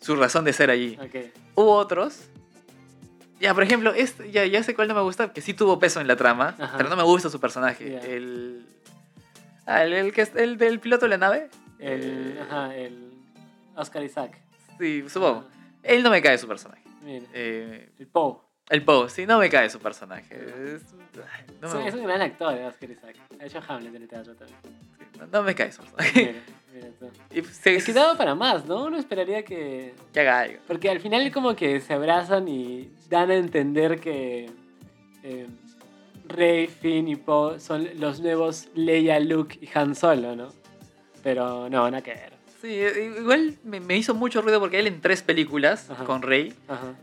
su 0.00 0.16
razón 0.16 0.44
de 0.44 0.52
ser 0.52 0.70
allí. 0.70 0.98
Ok. 1.00 1.30
Hubo 1.54 1.72
otros. 1.74 2.24
Ya, 3.40 3.54
por 3.54 3.62
ejemplo, 3.62 3.94
este, 3.94 4.30
ya, 4.30 4.44
ya 4.44 4.62
sé 4.62 4.74
cuál 4.74 4.88
no 4.88 4.94
me 4.94 5.00
gusta, 5.00 5.32
que 5.32 5.40
sí 5.40 5.54
tuvo 5.54 5.78
peso 5.78 6.00
en 6.00 6.06
la 6.08 6.16
trama, 6.16 6.54
Ajá. 6.58 6.76
pero 6.76 6.90
no 6.90 6.96
me 6.96 7.04
gusta 7.04 7.30
su 7.30 7.40
personaje. 7.40 7.98
El, 8.14 8.66
ah, 9.64 9.82
el, 9.84 9.92
el 9.94 10.12
que 10.12 10.22
es 10.22 10.34
el 10.36 10.58
del 10.58 10.78
piloto 10.80 11.06
de 11.06 11.10
la 11.10 11.16
nave. 11.18 11.48
El, 11.78 12.34
Eh, 12.36 12.40
ajá, 12.42 12.76
el 12.76 13.12
Oscar 13.76 14.02
Isaac. 14.02 14.38
Sí, 14.78 15.04
supongo. 15.08 15.44
Él 15.82 16.02
no 16.02 16.10
me 16.10 16.20
cae 16.22 16.36
su 16.38 16.46
personaje. 16.46 16.82
mira. 17.02 17.26
Eh, 17.32 17.90
El 17.98 18.06
Poe. 18.06 18.36
el 18.68 18.84
Poe, 18.84 19.08
sí, 19.10 19.26
no 19.26 19.38
me 19.38 19.48
cae 19.48 19.68
su 19.70 19.78
personaje. 19.80 20.34
Es- 20.74 20.84
no, 21.60 21.68
me 21.68 21.74
un- 21.74 21.80
es 21.80 21.84
gusta, 21.84 21.96
un 21.98 22.04
gran 22.06 22.22
actor, 22.22 22.54
eh, 22.56 22.66
Oscar 22.66 22.90
Isaac. 22.90 23.16
Ha 23.40 23.44
hecho 23.46 23.60
Hamlet 23.68 23.94
en 23.94 24.02
el 24.02 24.08
teatro 24.08 24.34
también. 24.34 24.58
sí, 24.62 25.18
no, 25.18 25.26
no 25.26 25.42
me 25.42 25.54
cae 25.54 25.72
su 25.72 25.82
personaje. 25.82 26.12
Mira, 26.20 26.40
mira 26.74 26.88
tú. 26.98 27.10
Y 27.34 27.42
se, 27.42 27.76
Es 27.76 27.84
que 27.84 27.92
daba 27.92 28.16
para 28.16 28.34
más, 28.34 28.64
¿no? 28.66 28.84
Uno 28.84 28.96
esperaría 28.98 29.44
que... 29.44 29.94
que 30.12 30.20
haga 30.20 30.40
algo. 30.40 30.58
Porque 30.66 30.88
al 30.90 31.00
final 31.00 31.30
como 31.32 31.54
que 31.56 31.80
se 31.80 31.92
abrazan 31.94 32.46
y 32.48 32.92
dan 33.08 33.30
a 33.30 33.34
entender 33.36 33.98
que 34.00 34.50
eh, 35.22 35.46
Rey, 36.28 36.66
Finn 36.68 37.08
y 37.08 37.16
Poe 37.16 37.58
son 37.60 37.88
los 37.98 38.20
nuevos 38.20 38.68
Leia, 38.74 39.18
Luke 39.20 39.58
y 39.60 39.68
Han 39.76 39.94
Solo, 39.96 40.36
¿no? 40.36 40.48
Pero 41.22 41.68
no, 41.68 41.90
nada 41.90 42.02
que 42.02 42.12
ver. 42.14 42.29
Sí, 42.60 42.68
igual 43.18 43.56
me, 43.64 43.80
me 43.80 43.96
hizo 43.96 44.14
mucho 44.14 44.42
ruido 44.42 44.60
porque 44.60 44.78
él 44.78 44.86
en 44.86 45.00
tres 45.00 45.22
películas 45.22 45.88
Ajá. 45.90 46.04
con 46.04 46.22
Rey 46.22 46.52
Ajá. 46.68 46.94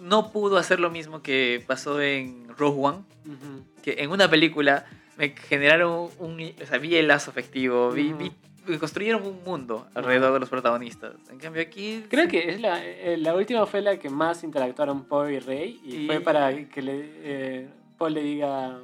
no 0.00 0.30
pudo 0.32 0.56
hacer 0.58 0.78
lo 0.80 0.90
mismo 0.90 1.22
que 1.22 1.62
pasó 1.66 2.00
en 2.00 2.46
Rogue 2.56 2.78
One. 2.80 2.98
Ujú. 3.26 3.64
que 3.82 3.96
en 3.98 4.10
una 4.10 4.28
película 4.30 4.84
me 5.16 5.30
generaron 5.30 6.08
un, 6.18 6.40
o 6.62 6.66
sea, 6.66 6.78
vi 6.78 6.96
el 6.96 7.08
lazo 7.08 7.30
afectivo, 7.30 7.90
vi, 7.90 8.12
Ujú. 8.12 8.30
vi- 8.66 8.78
construyeron 8.78 9.26
un 9.26 9.42
mundo 9.44 9.86
alrededor 9.94 10.32
de 10.34 10.40
los 10.40 10.48
protagonistas. 10.48 11.12
En 11.30 11.38
cambio 11.38 11.60
aquí 11.62 12.04
Creo 12.08 12.28
que 12.28 12.50
es 12.50 12.60
la, 12.60 12.84
eh, 12.84 13.16
la 13.18 13.34
última 13.34 13.66
fue 13.66 13.80
la 13.82 13.98
que 13.98 14.08
más 14.10 14.44
interactuaron 14.44 15.04
Poe 15.04 15.34
y 15.34 15.38
Rey 15.40 15.80
y, 15.84 15.96
Y- 15.96 16.06
fue 16.06 16.20
para 16.20 16.54
que 16.68 16.82
le, 16.82 16.92
eh, 17.22 17.68
Poe 17.98 18.10
le 18.10 18.22
diga, 18.22 18.78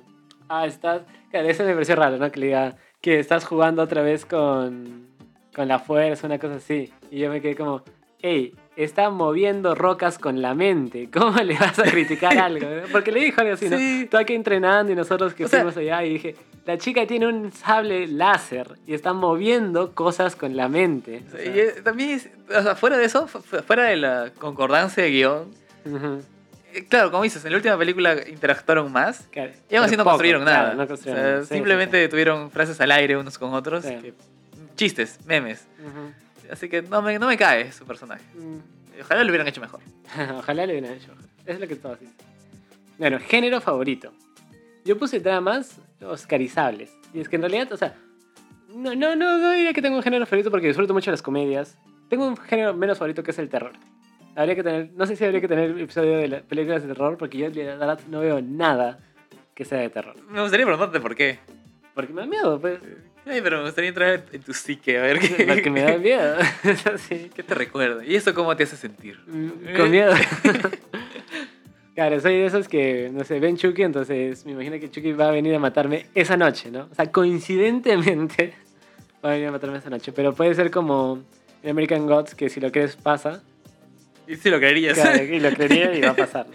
ah, 0.48 0.66
estás... 0.66 1.02
Claro, 1.30 1.48
eso 1.48 1.62
me 1.64 1.72
pareció 1.72 1.94
raro, 1.96 2.16
¿no? 2.18 2.30
Que 2.32 2.40
le 2.40 2.46
diga 2.46 2.76
que 3.00 3.18
estás 3.18 3.44
jugando 3.44 3.82
otra 3.82 4.02
vez 4.02 4.24
con, 4.26 5.05
con 5.56 5.66
la 5.68 5.78
fuerza, 5.80 6.26
una 6.28 6.38
cosa 6.38 6.56
así. 6.56 6.92
Y 7.10 7.18
yo 7.20 7.30
me 7.30 7.40
quedé 7.40 7.56
como, 7.56 7.82
hey, 8.20 8.54
está 8.76 9.08
moviendo 9.10 9.74
rocas 9.74 10.18
con 10.18 10.42
la 10.42 10.54
mente, 10.54 11.08
¿cómo 11.10 11.38
le 11.42 11.54
vas 11.58 11.78
a 11.78 11.84
criticar 11.84 12.36
algo? 12.38 12.66
Porque 12.92 13.10
le 13.10 13.20
dijo 13.20 13.40
algo 13.40 13.54
así, 13.54 13.68
¿no? 13.70 13.78
Sí. 13.78 14.06
Tú 14.10 14.18
aquí 14.18 14.34
entrenando 14.34 14.92
y 14.92 14.94
nosotros 14.94 15.32
que 15.34 15.46
O 15.46 15.48
sea- 15.48 15.60
fuimos 15.60 15.76
allá 15.78 16.04
y 16.04 16.10
dije, 16.12 16.36
la 16.66 16.76
chica 16.78 17.06
tiene 17.06 17.26
un 17.26 17.52
sable 17.52 18.06
láser 18.06 18.68
y 18.86 18.92
está 18.94 19.12
moviendo 19.14 19.94
cosas 19.94 20.36
con 20.36 20.56
la 20.56 20.68
mente. 20.68 21.22
o 21.26 21.30
sea, 21.30 21.40
sea, 21.40 21.64
y, 21.78 21.82
también, 21.82 22.10
es- 22.10 22.28
o 22.54 22.62
sea, 22.62 22.74
fuera 22.76 22.98
de 22.98 23.04
eso, 23.06 23.26
fu- 23.26 23.40
fu- 23.40 23.56
fuera 23.62 23.84
de 23.84 23.96
la 23.96 24.30
concordancia 24.38 25.02
de 25.04 25.10
guion, 25.10 25.50
eh, 26.74 26.84
claro, 26.88 27.10
como 27.10 27.22
dices, 27.22 27.44
en 27.44 27.52
la 27.52 27.56
última 27.56 27.78
película 27.78 28.16
interactuaron 28.28 28.92
más. 28.92 29.26
Claro, 29.30 29.52
Y 29.70 29.76
aún 29.76 29.86
así 29.86 29.96
no 29.96 30.02
poco, 30.04 30.10
construyeron 30.16 30.42
claro, 30.42 30.62
nada. 30.64 30.74
no 30.74 30.86
construyeron 30.86 31.24
O 31.24 31.28
sea. 31.28 31.40
Sí, 31.42 31.46
sí, 31.48 31.54
simplemente 31.54 32.08
tuvieron 32.08 32.50
frases 32.50 32.78
al 32.80 32.90
aire 32.92 33.16
unos 33.16 33.38
con 33.38 33.54
otros. 33.54 33.84
Sí. 33.84 33.94
que- 34.02 34.14
chistes, 34.76 35.18
memes. 35.26 35.60
sí. 35.60 35.82
Ujú. 35.86 36.52
Así 36.52 36.68
que 36.68 36.80
no 36.82 37.02
me, 37.02 37.18
no 37.18 37.26
me 37.26 37.36
cae 37.36 37.72
su 37.72 37.84
personaje. 37.84 38.22
Mm. 38.36 39.00
Ojalá 39.00 39.24
lo 39.24 39.30
hubieran 39.30 39.48
hecho 39.48 39.60
mejor. 39.60 39.80
Ojalá 40.38 40.64
le 40.66 40.74
hubieran 40.78 40.96
hecho. 40.96 41.12
Es 41.44 41.58
lo 41.58 41.66
que 41.66 41.74
estaba 41.74 41.94
haciendo. 41.94 42.16
Bueno, 42.98 43.18
género 43.18 43.60
favorito. 43.60 44.12
Yo 44.84 44.96
puse 44.96 45.18
dramas 45.20 45.80
oscarizables. 46.00 46.92
Y 47.12 47.20
es 47.20 47.28
que 47.28 47.36
en 47.36 47.42
realidad, 47.42 47.72
o 47.72 47.76
sea, 47.76 47.94
No, 48.68 48.94
no, 48.94 49.16
no, 49.16 49.38
no 49.38 49.50
diría 49.50 49.72
que 49.72 49.82
tengo 49.82 49.96
un 49.96 50.02
género 50.02 50.24
favorito 50.26 50.50
porque 50.50 50.68
disfruto 50.68 50.94
mucho 50.94 51.10
las 51.10 51.20
comedias. 51.22 51.76
Tengo 52.08 52.26
un 52.28 52.36
género 52.36 52.72
menos 52.74 52.98
favorito 52.98 53.22
que 53.22 53.32
es 53.32 53.38
el 53.38 53.48
terror. 53.48 53.72
Habría 54.36 54.54
que 54.54 54.62
tener, 54.62 54.90
no 54.94 55.06
sé 55.06 55.16
si 55.16 55.24
habría 55.24 55.40
que 55.40 55.48
tener 55.48 55.70
episodio 55.80 56.18
de 56.18 56.28
las 56.28 56.42
películas 56.42 56.82
de 56.82 56.88
terror 56.88 57.16
porque 57.18 57.38
yo 57.38 57.48
la 57.48 57.76
verdad 57.76 58.00
no 58.08 58.20
veo 58.20 58.40
nada 58.40 58.98
que 59.54 59.64
sea 59.64 59.78
de 59.78 59.88
terror. 59.90 60.14
Me 60.28 60.40
gustaría 60.42 60.66
preguntarte 60.66 61.00
por 61.00 61.14
qué. 61.16 61.38
Porque 61.94 62.12
me 62.12 62.20
da 62.20 62.26
miedo, 62.26 62.60
pues. 62.60 62.78
Ay, 63.26 63.40
pero 63.42 63.58
me 63.58 63.64
gustaría 63.64 63.88
entrar 63.88 64.24
en 64.32 64.40
tu 64.40 64.54
psique, 64.54 64.98
a 64.98 65.02
ver 65.02 65.18
qué, 65.18 65.44
Porque 65.46 65.68
me 65.70 65.82
da 65.82 65.98
miedo. 65.98 66.36
Así. 66.94 67.30
qué 67.34 67.42
te 67.42 67.54
recuerda. 67.54 68.04
¿Y 68.04 68.14
eso 68.14 68.32
cómo 68.34 68.56
te 68.56 68.62
hace 68.62 68.76
sentir? 68.76 69.18
Mm, 69.26 69.76
Con 69.76 69.90
miedo. 69.90 70.14
Claro, 71.94 72.20
soy 72.20 72.34
de 72.34 72.44
esos 72.44 72.68
que, 72.68 73.08
no 73.10 73.24
sé, 73.24 73.40
ven 73.40 73.56
Chucky, 73.56 73.82
entonces 73.82 74.44
me 74.44 74.52
imagino 74.52 74.78
que 74.78 74.90
Chucky 74.90 75.12
va 75.12 75.28
a 75.28 75.30
venir 75.30 75.54
a 75.54 75.58
matarme 75.58 76.04
esa 76.14 76.36
noche, 76.36 76.70
¿no? 76.70 76.88
O 76.92 76.94
sea, 76.94 77.10
coincidentemente 77.10 78.52
va 79.24 79.30
a 79.30 79.32
venir 79.32 79.48
a 79.48 79.52
matarme 79.52 79.78
esa 79.78 79.88
noche. 79.88 80.12
Pero 80.12 80.34
puede 80.34 80.54
ser 80.54 80.70
como 80.70 81.22
en 81.62 81.70
American 81.70 82.06
Gods, 82.06 82.34
que 82.34 82.50
si 82.50 82.60
lo 82.60 82.70
crees 82.70 82.96
pasa. 82.96 83.42
Y 84.28 84.36
si 84.36 84.50
lo 84.50 84.58
creerías. 84.58 84.92
Claro, 84.98 85.24
y 85.24 85.40
lo 85.40 85.50
creería 85.52 85.94
y 85.94 86.02
va 86.02 86.10
a 86.10 86.16
pasar. 86.16 86.46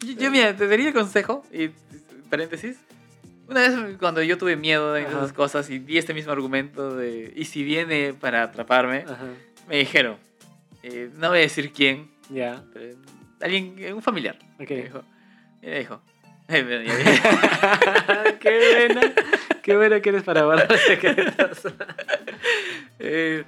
Yo, 0.00 0.12
yo, 0.14 0.30
mira, 0.30 0.56
te 0.56 0.66
daría 0.66 0.88
el 0.88 0.94
consejo, 0.94 1.44
y 1.52 1.68
paréntesis. 2.30 2.78
Una 3.48 3.60
vez 3.60 3.96
cuando 3.98 4.22
yo 4.22 4.36
tuve 4.38 4.56
miedo 4.56 4.92
de 4.92 5.02
Ajá. 5.02 5.10
esas 5.10 5.32
cosas 5.32 5.70
y 5.70 5.78
vi 5.78 5.96
este 5.98 6.12
mismo 6.14 6.32
argumento 6.32 6.94
de, 6.96 7.32
y 7.34 7.44
si 7.46 7.62
viene 7.64 8.12
para 8.14 8.42
atraparme, 8.42 9.04
Ajá, 9.08 9.24
me 9.68 9.76
dijeron, 9.78 10.16
eh, 10.82 11.10
no 11.16 11.28
voy 11.30 11.38
a 11.38 11.42
decir 11.42 11.72
quién, 11.72 12.10
ya, 12.28 12.62
pero 12.74 12.96
alguien, 13.40 13.94
un 13.94 14.02
familiar, 14.02 14.36
ok. 14.60 14.70
me 14.70 14.82
dijo, 14.82 15.02
me 15.62 15.78
dijo, 15.78 16.02
qué 16.48 16.62
bueno, 18.88 19.00
qué 19.62 19.76
bueno 19.76 20.00
que 20.02 20.08
eres 20.10 20.22
para 20.22 20.42
guardar 20.42 20.76
secretos. 20.78 21.62
Eh, 23.00 23.44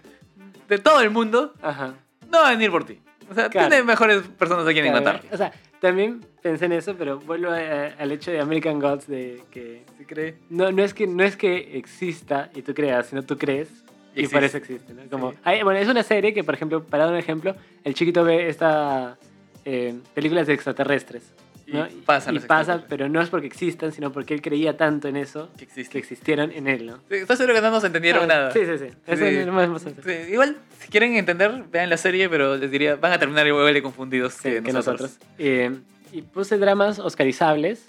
de 0.68 0.78
todo 0.78 1.00
el 1.00 1.10
mundo, 1.10 1.52
Ajá. 1.60 1.94
no 2.30 2.38
va 2.38 2.48
a 2.48 2.50
venir 2.52 2.70
por 2.70 2.84
ti. 2.84 3.00
O 3.28 3.34
sea, 3.34 3.48
Claro. 3.48 3.68
tiene 3.68 3.82
mejores 3.82 4.22
personas 4.38 4.64
a 4.64 4.72
quienes 4.72 4.92
Claro, 4.92 5.04
matar. 5.04 5.22
O 5.32 5.36
sea, 5.36 5.52
también 5.80 6.20
pensé 6.42 6.66
en 6.66 6.72
eso, 6.72 6.94
pero 6.96 7.18
vuelvo 7.20 7.50
a- 7.50 7.56
a- 7.58 7.86
al 7.98 8.12
hecho 8.12 8.30
de 8.30 8.40
American 8.40 8.78
Gods 8.80 9.06
de 9.06 9.42
que 9.50 9.82
¿Se 9.98 10.06
cree? 10.06 10.34
no, 10.50 10.70
no, 10.72 10.82
es 10.82 10.94
que 10.94 11.06
no 11.06 11.22
es 11.24 11.36
que 11.36 11.76
exista 11.78 12.50
y 12.54 12.62
tú 12.62 12.74
creas, 12.74 13.06
sino 13.06 13.22
tú 13.22 13.36
crees 13.38 13.68
y, 14.14 14.26
por 14.28 14.42
eso 14.44 14.56
existe. 14.58 14.74
existe. 14.92 14.94
¿no? 15.04 15.10
Como, 15.10 15.32
Sí. 15.32 15.38
hay- 15.44 15.62
bueno, 15.62 15.78
es 15.80 15.88
una 15.88 16.02
serie 16.02 16.34
que, 16.34 16.42
por 16.44 16.54
ejemplo, 16.54 16.84
para 16.84 17.04
dar 17.04 17.12
un 17.12 17.18
ejemplo, 17.18 17.54
el 17.84 17.94
chiquito 17.94 18.24
ve 18.24 18.48
esta 18.48 19.18
eh, 19.66 19.94
películas 20.14 20.46
de 20.46 20.54
extraterrestres. 20.54 21.34
Y 21.72 21.76
¿no? 21.76 21.86
pasan 22.04 22.34
y 22.34 22.38
los 22.38 22.46
pasa, 22.46 22.84
pero 22.88 23.08
no 23.08 23.20
es 23.20 23.28
porque 23.28 23.46
existan, 23.46 23.92
sino 23.92 24.10
porque 24.12 24.34
él 24.34 24.42
creía 24.42 24.76
tanto 24.76 25.06
en 25.08 25.16
eso 25.16 25.50
Que 25.56 25.66
que 25.66 25.98
existieron 25.98 26.50
en 26.52 26.66
él, 26.66 26.86
¿no? 26.86 26.96
Sí, 27.08 27.14
¿Estás 27.16 27.38
seguro 27.38 27.54
que 27.54 27.60
no 27.60 27.70
nos 27.70 27.84
entendieron 27.84 28.24
Ah, 28.24 28.26
nada? 28.26 28.50
Sí, 28.52 28.60
sí, 28.66 28.78
sí. 28.78 28.86
Eso 29.06 29.16
Sí. 29.24 29.36
es 29.36 29.46
lo 29.46 29.52
más, 29.52 29.82
sencillo. 29.82 30.02
Sí, 30.04 30.32
igual, 30.32 30.56
si 30.78 30.88
quieren 30.88 31.14
entender, 31.14 31.64
vean 31.70 31.88
la 31.88 31.96
serie, 31.96 32.28
pero 32.28 32.56
les 32.56 32.70
diría, 32.70 32.96
van 32.96 33.12
a 33.12 33.18
terminar 33.18 33.46
igual 33.46 33.72
de 33.72 33.82
confundidos 33.82 34.40
que, 34.40 34.62
que 34.62 34.72
nosotros. 34.72 35.02
nosotros. 35.12 35.28
Eh, 35.38 35.70
y 36.12 36.22
puse 36.22 36.58
dramas 36.58 36.98
oscarizables 36.98 37.84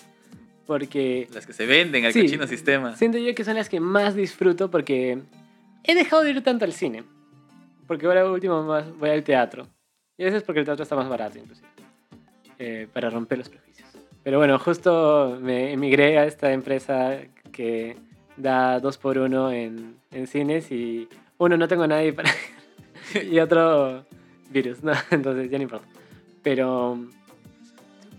porque 0.67 1.28
Las 1.34 1.46
que 1.48 1.54
se 1.54 1.65
venden 1.65 2.06
al 2.06 2.13
cochino 2.13 2.46
sistema. 2.48 2.96
siento 2.96 3.17
yo 3.17 3.34
que 3.34 3.44
son 3.44 3.56
las 3.56 3.67
que 3.67 3.80
más 3.80 4.15
disfruto 4.15 4.70
porque 4.70 5.17
he 5.84 5.96
dejado 5.96 6.22
de 6.24 6.30
ir 6.32 6.44
tanto 6.44 6.65
al 6.65 6.74
cine. 6.74 7.04
Porque 7.88 8.06
ahora 8.06 8.30
último 8.32 8.63
más 8.63 8.96
voy 8.98 9.10
al 9.10 9.24
teatro. 9.24 9.67
Y 10.17 10.24
a 10.24 10.28
veces 10.28 10.44
porque 10.44 10.60
el 10.60 10.65
teatro 10.65 10.84
está 10.84 10.96
más 10.96 11.10
barato, 11.10 11.39
inclusive. 11.39 11.67
Eh, 12.60 12.88
para 12.94 13.10
romper 13.10 13.39
los 13.39 13.50
prejuicios. 13.50 13.70
Pero 14.23 14.38
bueno, 14.38 14.60
justo 14.60 15.38
me 15.41 15.73
emigré 15.73 16.19
a 16.19 16.25
esta 16.25 16.51
empresa 16.51 17.17
que 17.51 17.97
da 18.38 18.79
dos 18.79 18.97
por 18.97 19.17
uno 19.17 19.51
en, 19.51 19.95
en 20.12 20.27
cines 20.27 20.71
y 20.71 21.07
uno 21.38 21.57
no 21.57 21.67
tengo 21.67 21.88
nadie 21.88 22.13
para 22.13 22.29
y 23.29 23.39
otro 23.39 24.05
virus, 24.49 24.84
¿no? 24.84 24.93
Entonces 25.12 25.49
ya 25.49 25.57
no 25.57 25.63
importa. 25.63 25.88
Pero 26.43 26.99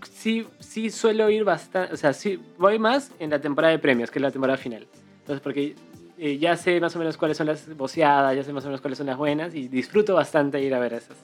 sí, 0.09 0.45
sí 0.59 0.89
suelo 0.89 1.29
ir 1.29 1.43
bastante, 1.43 1.93
o 1.93 1.97
sea, 1.97 2.13
sí 2.13 2.39
voy 2.57 2.79
más 2.79 3.11
en 3.19 3.29
la 3.29 3.39
temporada 3.39 3.71
de 3.71 3.79
premios, 3.79 4.11
que 4.11 4.19
es 4.19 4.23
la 4.23 4.31
temporada 4.31 4.57
final. 4.57 4.87
Entonces, 5.19 5.41
porque 5.41 5.75
eh, 6.17 6.37
ya 6.37 6.57
sé 6.57 6.79
más 6.81 6.95
o 6.95 6.99
menos 6.99 7.17
cuáles 7.17 7.37
son 7.37 7.47
las 7.47 7.75
boceadas, 7.75 8.35
ya 8.35 8.43
sé 8.43 8.51
más 8.51 8.65
o 8.65 8.67
menos 8.67 8.81
cuáles 8.81 8.97
son 8.97 9.07
las 9.07 9.17
buenas 9.17 9.55
y 9.55 9.67
disfruto 9.69 10.15
bastante 10.15 10.61
ir 10.61 10.73
a 10.73 10.79
ver 10.79 10.93
esas. 10.93 11.17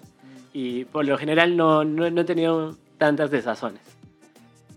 Y 0.53 0.85
por 0.85 1.05
lo 1.05 1.17
general 1.17 1.55
no, 1.55 1.83
no, 1.83 2.09
no 2.09 2.21
he 2.21 2.25
tenido 2.25 2.75
tantas 2.97 3.29
desazones. 3.29 3.98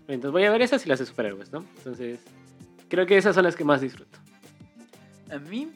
Entonces 0.07 0.31
voy 0.31 0.43
a 0.45 0.51
ver 0.51 0.61
esas 0.61 0.85
y 0.85 0.89
las 0.89 0.99
de 0.99 1.05
superhéroes, 1.05 1.51
¿no? 1.51 1.65
Entonces, 1.77 2.19
creo 2.89 3.05
que 3.05 3.17
esas 3.17 3.33
son 3.35 3.43
las 3.45 3.55
que 3.55 3.63
más 3.63 3.81
disfruto. 3.81 4.17
A 5.31 5.37
mí, 5.39 5.71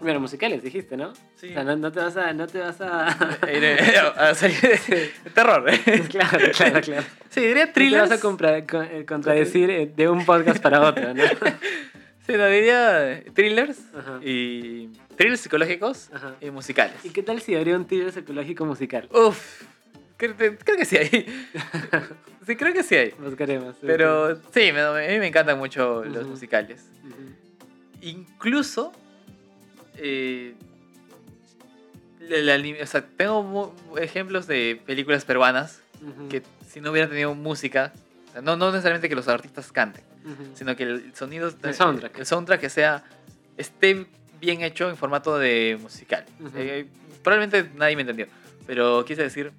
Bueno, 0.00 0.20
musicales 0.20 0.62
dijiste, 0.62 0.96
¿no? 0.96 1.12
sí. 1.34 1.48
O 1.50 1.52
sea, 1.54 1.64
no, 1.64 1.74
no 1.76 1.90
te 1.90 1.98
vas 2.00 2.16
a... 2.16 2.32
No 2.32 2.46
te 2.46 2.60
vas 2.60 2.80
a... 2.80 3.16
Iré 3.52 3.76
a 3.98 4.32
salir 4.34 4.60
de, 4.60 5.10
terror. 5.34 5.64
claro, 6.08 6.50
claro, 6.56 6.80
claro. 6.80 7.06
Sí, 7.30 7.40
diría 7.40 7.66
No 7.66 7.72
te 7.72 7.72
thrillers. 7.74 8.08
vas 8.08 8.18
a 8.18 8.22
compra- 8.22 8.64
con- 8.66 8.84
eh, 8.84 9.04
contradecir 9.04 9.70
eh, 9.70 9.92
de 9.94 10.08
un 10.08 10.24
podcast 10.24 10.62
para 10.62 10.80
otro, 10.82 11.12
¿no? 11.14 11.24
Sí, 12.26 12.34
no, 12.36 12.46
diría 12.46 13.10
eh, 13.12 13.30
thrillers 13.34 13.78
Ajá. 13.96 14.20
y 14.22 14.90
thrillers 15.16 15.40
psicológicos 15.40 16.10
Ajá. 16.12 16.34
y 16.42 16.50
musicales. 16.50 17.02
¿Y 17.02 17.08
qué 17.08 17.22
tal 17.22 17.40
si 17.40 17.54
habría 17.56 17.74
un 17.74 17.86
thriller 17.86 18.12
psicológico 18.12 18.66
musical? 18.66 19.08
Uf, 19.12 19.62
creo, 20.18 20.36
creo 20.36 20.76
que 20.76 20.84
sí 20.84 20.98
hay. 20.98 21.26
Sí, 22.48 22.56
creo 22.56 22.72
que 22.72 22.82
sí 22.82 22.94
hay. 22.94 23.10
Buscaremos. 23.18 23.76
Pero 23.82 24.36
sí, 24.54 24.72
me- 24.72 24.80
a 24.80 24.92
mí 24.94 25.18
me 25.18 25.26
encantan 25.26 25.58
mucho 25.58 26.02
los 26.02 26.22
Ujú. 26.22 26.30
musicales. 26.30 26.82
Ujú. 27.04 27.34
Incluso, 28.00 28.90
eh, 29.98 30.54
la- 32.20 32.56
la 32.56 32.82
o 32.82 32.86
sea, 32.86 33.02
tengo 33.06 33.74
ejemplos 34.00 34.46
de 34.46 34.80
películas 34.86 35.26
peruanas 35.26 35.82
Ujú. 36.02 36.28
que 36.30 36.42
si 36.66 36.80
no 36.80 36.90
hubieran 36.90 37.10
tenido 37.10 37.34
música, 37.34 37.92
o 38.30 38.32
sea, 38.32 38.40
no, 38.40 38.56
no 38.56 38.70
necesariamente 38.70 39.10
que 39.10 39.14
los 39.14 39.28
artistas 39.28 39.70
canten, 39.70 40.04
sino 40.54 40.74
que 40.74 40.84
el 40.84 41.14
sonido, 41.14 41.52
El 41.62 41.74
soundtrack. 41.74 42.18
el 42.18 42.24
soundtrack 42.24 42.60
que 42.62 42.70
sea, 42.70 43.04
esté 43.58 44.06
bien 44.40 44.62
hecho 44.62 44.88
en 44.88 44.96
formato 44.96 45.38
de 45.38 45.78
musical. 45.82 46.24
Eh, 46.54 46.86
probablemente 47.22 47.70
nadie 47.76 47.94
me 47.96 48.02
entendió, 48.02 48.26
pero 48.66 49.04
quise 49.04 49.22
decir 49.22 49.52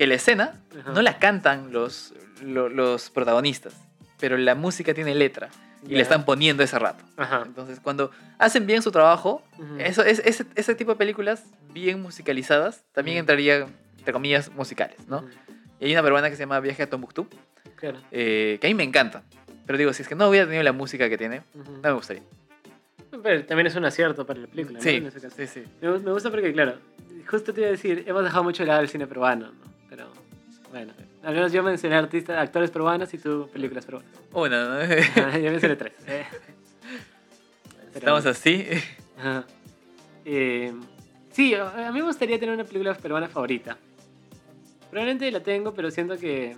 que 0.00 0.06
la 0.06 0.14
escena 0.14 0.54
Ajá. 0.80 0.92
no 0.92 1.02
la 1.02 1.18
cantan 1.18 1.74
los, 1.74 2.14
lo- 2.42 2.70
los 2.70 3.10
protagonistas, 3.10 3.74
pero 4.18 4.38
la 4.38 4.54
música 4.54 4.94
tiene 4.94 5.14
letra 5.14 5.50
y 5.84 5.90
Ya. 5.90 5.96
le 5.96 6.00
están 6.00 6.24
poniendo 6.24 6.62
ese 6.62 6.78
rato. 6.78 7.04
Ajá. 7.18 7.42
Entonces, 7.44 7.80
cuando 7.80 8.10
hacen 8.38 8.66
bien 8.66 8.80
su 8.80 8.90
trabajo, 8.92 9.42
eso, 9.76 10.02
es, 10.02 10.20
ese, 10.24 10.46
ese 10.54 10.74
tipo 10.74 10.92
de 10.92 10.96
películas 10.96 11.44
bien 11.74 12.00
musicalizadas 12.00 12.82
también 12.92 13.16
Ujú. 13.18 13.20
entraría, 13.20 13.66
entre 13.98 14.12
comillas, 14.14 14.50
musicales, 14.54 15.06
¿no? 15.06 15.22
Y 15.78 15.84
hay 15.84 15.92
una 15.92 16.02
peruana 16.02 16.30
que 16.30 16.36
se 16.36 16.44
llama 16.44 16.58
Viaje 16.60 16.82
a 16.84 16.88
Tombuctú, 16.88 17.28
Claro. 17.76 17.98
eh, 18.10 18.56
que 18.58 18.68
a 18.68 18.70
mí 18.70 18.74
me 18.74 18.84
encanta. 18.84 19.22
Pero 19.66 19.76
digo, 19.78 19.92
si 19.92 20.00
es 20.00 20.08
que 20.08 20.14
no 20.14 20.30
hubiera 20.30 20.46
tenido 20.46 20.62
la 20.62 20.72
música 20.72 21.10
que 21.10 21.18
tiene, 21.18 21.42
no 21.54 21.78
me 21.82 21.92
gustaría. 21.92 22.22
Pero 23.22 23.44
también 23.44 23.66
es 23.66 23.74
un 23.76 23.84
acierto 23.84 24.24
para 24.24 24.40
la 24.40 24.46
película, 24.46 24.78
¿no? 24.78 24.82
Sí, 24.82 24.96
En 24.96 25.06
ese 25.08 25.20
caso. 25.20 25.36
sí, 25.36 25.46
sí. 25.46 25.62
Me, 25.82 25.90
me 25.98 26.10
gusta 26.10 26.30
porque, 26.30 26.54
claro, 26.54 26.76
justo 27.30 27.52
te 27.52 27.60
iba 27.60 27.68
a 27.68 27.72
decir, 27.72 28.02
hemos 28.06 28.24
dejado 28.24 28.44
mucho 28.44 28.62
de 28.62 28.68
lado 28.68 28.80
el 28.80 28.88
cine 28.88 29.06
peruano, 29.06 29.52
¿no? 29.52 29.69
Bueno, 30.70 30.92
al 31.24 31.34
menos 31.34 31.52
yo 31.52 31.62
mencioné 31.62 31.96
artistas, 31.96 32.38
actores 32.38 32.70
peruanos 32.70 33.12
y 33.12 33.18
tú 33.18 33.48
películas 33.52 33.84
peruanas. 33.84 34.10
Una, 34.32 34.64
¿no? 34.68 34.74
Ajá, 34.94 35.38
yo 35.38 35.50
mencioné 35.50 35.76
tres. 35.76 35.92
eh. 36.06 36.24
Pero- 37.92 37.98
Estamos 37.98 38.26
así. 38.26 38.66
Ajá. 39.18 39.44
Eh, 40.24 40.72
sí, 41.32 41.54
a 41.54 41.90
mí 41.92 41.98
me 41.98 42.02
gustaría 42.04 42.38
tener 42.38 42.54
una 42.54 42.64
película 42.64 42.94
peruana 42.94 43.28
favorita. 43.28 43.76
Probablemente 44.90 45.30
la 45.30 45.40
tengo, 45.40 45.74
pero 45.74 45.90
siento 45.90 46.16
que 46.16 46.56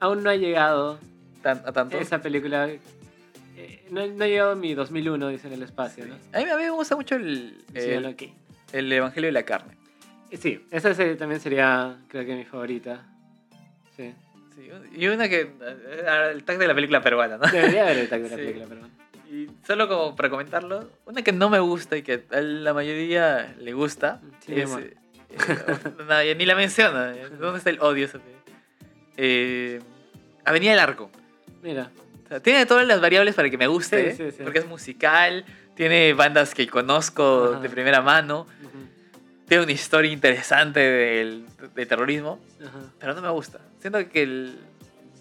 aún 0.00 0.22
no 0.22 0.30
ha 0.30 0.36
llegado 0.36 0.98
Tan- 1.42 1.62
a 1.64 1.72
tanto. 1.72 1.98
esa 1.98 2.20
película. 2.20 2.68
eh, 2.68 3.86
no, 3.90 4.06
no 4.06 4.24
ha 4.24 4.26
llegado 4.26 4.54
mi 4.56 4.74
2001, 4.74 5.28
dice 5.28 5.46
en 5.48 5.54
el 5.54 5.62
espacio, 5.62 6.06
¿no? 6.06 6.14
A 6.32 6.38
mí, 6.42 6.50
a 6.50 6.56
mí 6.56 6.62
me 6.64 6.70
gusta 6.70 6.94
mucho 6.96 7.14
el, 7.16 7.62
Sí, 7.74 7.78
el, 7.90 8.16
el 8.72 8.92
Evangelio 8.92 9.28
de 9.28 9.32
la 9.32 9.42
Carne. 9.44 9.76
Sí, 10.38 10.64
esa 10.70 10.94
se- 10.94 11.16
también 11.16 11.40
sería, 11.40 11.98
creo 12.08 12.24
que 12.26 12.34
mi 12.36 12.44
favorita. 12.44 13.06
Sí. 14.00 14.14
Sí, 14.54 14.68
y 14.96 15.06
una 15.08 15.28
que. 15.28 15.40
eh, 15.42 16.30
El 16.32 16.44
tag 16.44 16.58
de 16.58 16.66
la 16.66 16.74
película 16.74 17.00
peruana, 17.02 17.36
¿no? 17.38 17.46
Debería 17.50 17.82
haber 17.84 17.98
el 17.98 18.08
tag 18.08 18.22
de 18.22 18.28
la 18.30 18.36
Sí. 18.36 18.42
película 18.42 18.66
peruana. 18.66 18.88
Y 19.30 19.48
solo 19.66 19.86
como 19.88 20.16
para 20.16 20.28
comentarlo, 20.28 20.90
una 21.06 21.22
que 21.22 21.32
no 21.32 21.48
me 21.50 21.60
gusta 21.60 21.96
y 21.96 22.02
que 22.02 22.24
a 22.32 22.40
la 22.40 22.74
mayoría 22.74 23.54
le 23.60 23.72
gusta 23.74 24.20
Sí, 24.44 24.54
es. 24.60 24.70
eh, 24.76 24.94
eh, 25.30 26.26
ya 26.28 26.34
ni 26.34 26.44
la 26.46 26.56
menciona. 26.56 27.12
¿Dónde 27.38 27.58
está 27.58 27.70
el 27.70 27.80
odio? 27.80 28.08
Eh, 29.16 29.80
Avenida 30.44 30.70
del 30.72 30.80
Arco. 30.80 31.10
Mira, 31.62 31.90
O 32.24 32.28
sea, 32.28 32.40
tiene 32.40 32.66
todas 32.66 32.86
las 32.86 33.00
variables 33.00 33.34
para 33.34 33.48
que 33.50 33.58
me 33.58 33.66
guste, 33.66 34.16
Sí, 34.16 34.30
sí, 34.32 34.42
porque 34.42 34.58
es 34.60 34.66
musical, 34.66 35.44
tiene 35.76 36.12
bandas 36.14 36.54
que 36.54 36.66
conozco 36.66 37.50
Ajá. 37.52 37.60
de 37.60 37.68
primera 37.68 38.00
mano, 38.00 38.46
ujú, 38.64 38.78
tiene 39.50 39.64
una 39.64 39.72
historia 39.72 40.12
interesante 40.12 40.78
del, 40.78 41.44
de 41.74 41.84
terrorismo, 41.86 42.38
ajá. 42.64 42.78
pero 43.00 43.14
no 43.14 43.20
me 43.20 43.30
gusta. 43.30 43.58
Siento 43.80 44.08
que 44.08 44.22
el- 44.22 44.56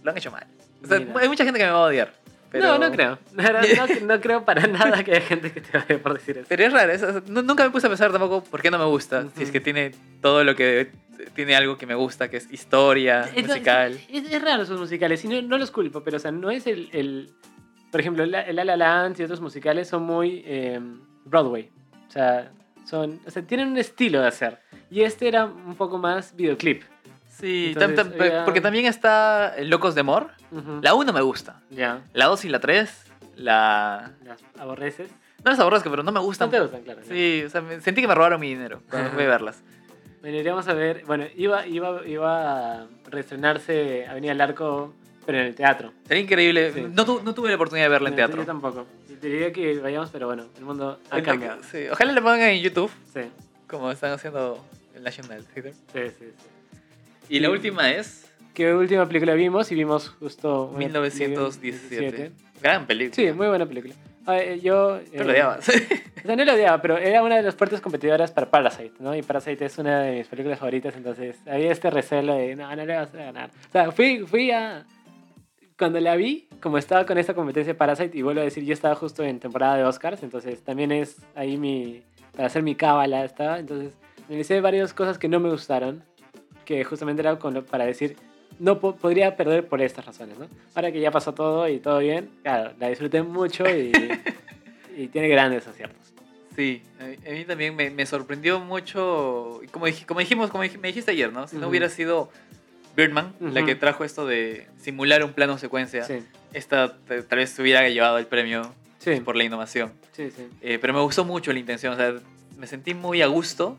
lo 0.04 0.12
han 0.12 0.18
hecho 0.20 0.30
mal. 0.30 0.46
O 0.84 0.88
sea, 0.88 1.00
Mira. 1.00 1.20
hay 1.20 1.28
mucha 1.28 1.44
gente 1.44 1.58
que 1.60 1.66
me 1.66 1.72
va 1.72 1.80
a 1.80 1.88
odiar, 1.88 2.14
pero... 2.52 2.66
No, 2.68 2.78
no 2.78 2.92
creo. 2.92 3.18
No, 3.34 4.06
no 4.06 4.22
creo 4.22 4.46
para 4.46 4.68
nada 4.68 5.04
que 5.04 5.12
haya 5.16 5.22
gente 5.22 5.52
que 5.52 5.62
te 5.62 5.76
odie 5.80 5.98
por 5.98 6.14
decir 6.14 6.38
eso. 6.38 6.46
Pero 6.48 6.64
es 6.64 6.72
raro, 6.72 6.92
es- 6.94 7.28
nunca 7.28 7.64
me 7.64 7.72
puse 7.72 7.88
a 7.88 7.90
pensar 7.90 8.12
tampoco 8.12 8.44
por 8.44 8.62
qué 8.62 8.70
no 8.70 8.78
me 8.78 8.86
gusta. 8.86 9.26
Si 9.36 9.42
es 9.42 9.50
que 9.52 9.60
tiene 9.60 9.94
todo 10.22 10.44
lo 10.44 10.56
que... 10.56 10.92
Tiene 11.34 11.56
algo 11.56 11.78
que 11.80 11.88
me 11.88 11.96
gusta, 11.96 12.30
que 12.30 12.38
es 12.38 12.50
historia, 12.52 13.30
Es- 13.36 13.48
musical. 13.48 14.00
Es, 14.10 14.32
es 14.32 14.42
raro 14.44 14.64
sus 14.66 14.80
musicales, 14.80 15.26
y 15.26 15.28
no, 15.28 15.42
no 15.42 15.58
los 15.58 15.72
culpo, 15.72 16.04
pero 16.04 16.18
o 16.18 16.20
sea, 16.20 16.32
no 16.32 16.52
es 16.52 16.68
el... 16.68 16.88
el- 16.94 17.32
por 17.92 18.00
ejemplo, 18.00 18.24
el, 18.24 18.36
el 18.36 18.56
La 18.56 18.64
La 18.64 18.78
Land 18.78 19.20
y 19.20 19.24
otros 19.24 19.42
musicales 19.42 19.88
son 19.88 20.04
muy 20.04 20.44
eh, 20.46 20.80
Broadway. 21.26 21.72
O 22.08 22.12
sea, 22.12 22.52
son, 22.90 23.20
o 23.28 23.32
sea, 23.32 23.42
tienen 23.44 23.68
un 23.70 23.78
estilo 23.78 24.22
de 24.22 24.28
hacer. 24.28 24.60
Y 24.90 25.02
este 25.02 25.28
era 25.28 25.46
un 25.46 25.76
poco 25.76 25.98
más 25.98 26.36
videoclip. 26.36 26.82
Sí, 27.30 27.74
Entonces, 27.74 27.98
tam- 28.00 28.18
tam- 28.18 28.46
porque 28.46 28.60
también 28.62 28.86
está 28.86 29.54
Locos 29.64 29.96
de 29.96 30.02
Amor. 30.02 30.32
Ujú. 30.52 30.80
La 30.82 30.94
1 30.96 31.14
me 31.14 31.22
gusta. 31.22 31.62
Ya, 31.70 32.02
La 32.14 32.26
2 32.26 32.44
y 32.46 32.50
la 32.50 32.60
3, 32.60 33.04
la... 33.36 34.12
las 34.26 34.40
aborreces. 34.60 35.10
No 35.46 35.52
las 35.52 35.60
aborrezco, 35.60 35.90
pero 35.90 36.04
no 36.04 36.12
me 36.12 36.20
No 36.20 36.26
gustan. 36.26 36.50
te 36.50 36.60
gustan, 36.60 36.82
claro. 36.82 37.00
Sí, 37.08 37.44
o 37.46 37.50
sea, 37.50 37.64
sentí 37.80 38.02
que 38.02 38.08
me 38.08 38.16
robaron 38.16 38.42
mi 38.42 38.50
dinero 38.50 38.82
cuando 38.90 39.12
fui 39.12 39.24
a 39.24 39.28
verlas. 39.28 39.62
Bueno, 40.22 40.36
iríamos 40.38 40.68
a 40.68 40.74
ver. 40.74 41.04
Bueno, 41.06 41.26
iba, 41.38 41.66
iba, 41.66 42.06
iba 42.06 42.82
a 42.82 42.88
reestrenarse 43.10 44.06
Avenida 44.08 44.32
del 44.34 44.42
Arco, 44.42 44.94
pero 45.26 45.38
en 45.38 45.46
el 45.46 45.56
teatro. 45.56 45.94
Sería 46.08 46.24
increíble. 46.24 46.74
Sí. 46.74 46.86
No, 46.92 47.06
tu- 47.06 47.22
no 47.24 47.34
tuve 47.34 47.48
la 47.50 47.56
oportunidad 47.56 47.86
de 47.86 47.90
verla 47.90 48.10
en 48.10 48.14
No, 48.16 48.18
teatro. 48.18 48.38
Yo 48.42 48.46
tampoco. 48.46 48.86
Diría 49.22 49.52
que 49.52 49.80
vayamos, 49.80 50.10
pero 50.12 50.28
bueno, 50.28 50.46
el 50.58 50.64
mundo 50.66 51.00
ha 51.10 51.22
cambiado. 51.22 51.62
Sí, 51.72 51.86
Ojalá 51.92 52.14
le 52.14 52.22
pongan 52.22 52.42
en 52.50 52.62
YouTube, 52.62 52.92
Sí, 53.14 53.22
como 53.68 53.92
están 53.92 54.12
haciendo 54.12 54.64
el 54.96 55.04
National 55.04 55.44
Theatre. 55.54 55.74
sí, 55.74 56.00
sí. 56.18 56.26
sí. 56.26 56.26
Y 57.36 57.40
la 57.40 57.48
Sí. 57.50 57.54
última 57.54 57.92
es 57.92 58.26
¿Qué 58.54 58.74
última 58.74 59.06
película 59.08 59.34
vimos? 59.36 59.72
Y 59.72 59.76
vimos 59.76 60.10
justo... 60.20 60.66
una- 60.66 60.80
1917. 60.80 62.32
Gran 62.62 62.86
película. 62.86 63.16
Sí, 63.16 63.32
muy 63.32 63.48
buena 63.48 63.66
película. 63.66 63.94
Ah, 64.26 64.38
eh, 64.40 64.60
yo... 64.62 65.00
Pero 65.12 65.24
eh, 65.24 65.26
lo 65.28 65.32
odiabas. 65.34 65.70
O 66.20 66.22
sea, 66.28 66.36
no 66.36 66.44
lo 66.44 66.54
odiaba, 66.54 66.82
pero 66.82 66.98
era 66.98 67.24
una 67.24 67.38
de 67.38 67.44
las 67.44 67.56
fuertes 67.56 67.80
competidoras 67.80 68.30
para 68.32 68.52
Parasite, 68.52 68.92
¿no? 69.00 69.16
Y 69.16 69.22
Parasite 69.22 69.64
es 69.64 69.78
una 69.78 70.02
de 70.02 70.18
mis 70.18 70.28
películas 70.28 70.60
favoritas, 70.60 70.94
entonces 70.98 71.38
había 71.48 71.72
este 71.72 71.90
recelo 71.90 72.36
de, 72.36 72.58
no, 72.58 72.68
no 72.76 72.86
le 72.86 72.94
vas 72.94 73.14
a 73.14 73.18
ganar. 73.18 73.50
O 73.70 73.72
sea, 73.72 73.90
fui, 73.94 74.26
fui 74.28 74.52
a... 74.52 74.86
Cuando 75.80 76.00
la 76.02 76.18
vi, 76.18 76.46
como 76.62 76.78
estaba 76.78 77.06
con 77.06 77.18
esta 77.18 77.34
competencia 77.34 77.72
de 77.74 77.78
Parasite, 77.78 78.18
y 78.18 78.22
vuelvo 78.22 78.42
a 78.42 78.44
decir, 78.44 78.66
yo 78.66 78.74
estaba 78.74 78.96
justo 78.96 79.24
en 79.24 79.40
temporada 79.40 79.78
de 79.78 79.86
Oscars, 79.86 80.22
entonces 80.24 80.62
también 80.62 80.92
es 80.92 81.16
ahí 81.36 81.56
mi... 81.56 82.04
para 82.36 82.48
hacer 82.48 82.64
mi 82.64 82.76
cábala 82.76 83.24
estaba, 83.24 83.60
entonces 83.60 83.94
me 84.28 84.38
hice 84.38 84.60
varias 84.60 84.94
cosas 84.94 85.18
que 85.18 85.30
no 85.30 85.40
me 85.40 85.50
gustaron, 85.50 86.04
que 86.66 86.84
justamente 86.84 87.22
era 87.22 87.40
con 87.40 87.54
lo- 87.54 87.66
para 87.66 87.86
decir, 87.86 88.18
no 88.60 88.78
po- 88.82 88.98
podría 88.98 89.38
perder 89.38 89.68
por 89.70 89.82
estas 89.82 90.06
razones, 90.06 90.38
¿no? 90.38 90.48
Ahora 90.76 90.92
que 90.92 91.00
ya 91.00 91.12
pasó 91.12 91.34
todo 91.34 91.66
y 91.70 91.80
todo 91.80 92.00
bien, 92.00 92.30
claro, 92.44 92.74
la 92.78 92.90
disfruté 92.90 93.24
mucho 93.24 93.64
y, 93.74 94.12
y 94.98 95.08
tiene 95.08 95.30
grandes 95.30 95.66
aciertos. 95.66 96.14
Sí, 96.58 96.82
a 97.00 97.32
mí, 97.32 97.46
también 97.46 97.74
me, 97.74 97.90
me 97.90 98.06
sorprendió 98.06 98.60
mucho. 98.60 99.62
Como, 99.72 99.88
dij- 99.88 100.06
como 100.06 100.20
dijimos, 100.20 100.50
como 100.52 100.66
dij- 100.66 100.78
me 100.78 100.90
dijiste 100.90 101.12
ayer, 101.12 101.32
¿no? 101.32 101.48
Si 101.48 101.56
no 101.56 101.62
Ujú. 101.62 101.70
hubiera 101.70 101.88
sido 101.88 102.30
Birdman 103.00 103.34
la 103.40 103.60
Ujú. 103.62 103.66
que 103.66 103.76
trajo 103.76 104.04
esto 104.04 104.26
de 104.28 104.68
simular 104.78 105.24
un 105.24 105.34
plano 105.34 105.58
secuencia, 105.58 106.04
Sí, 106.04 106.20
esta 106.54 106.98
tal 107.08 107.26
vez 107.38 107.58
hubiera 107.60 107.88
llevado 107.90 108.18
el 108.18 108.26
premio 108.28 108.74
sí, 109.00 109.20
por 109.22 109.36
la 109.36 109.44
innovación. 109.44 109.92
sí. 110.12 110.30
Eh, 110.62 110.78
pero 110.80 110.94
me 110.94 111.02
gustó 111.02 111.26
mucho 111.26 111.52
la 111.54 111.60
intención, 111.60 111.94
o 111.94 111.96
sea, 111.98 112.14
me 112.58 112.68
sentí 112.68 112.94
muy 112.94 113.22
a 113.22 113.28
gusto 113.28 113.78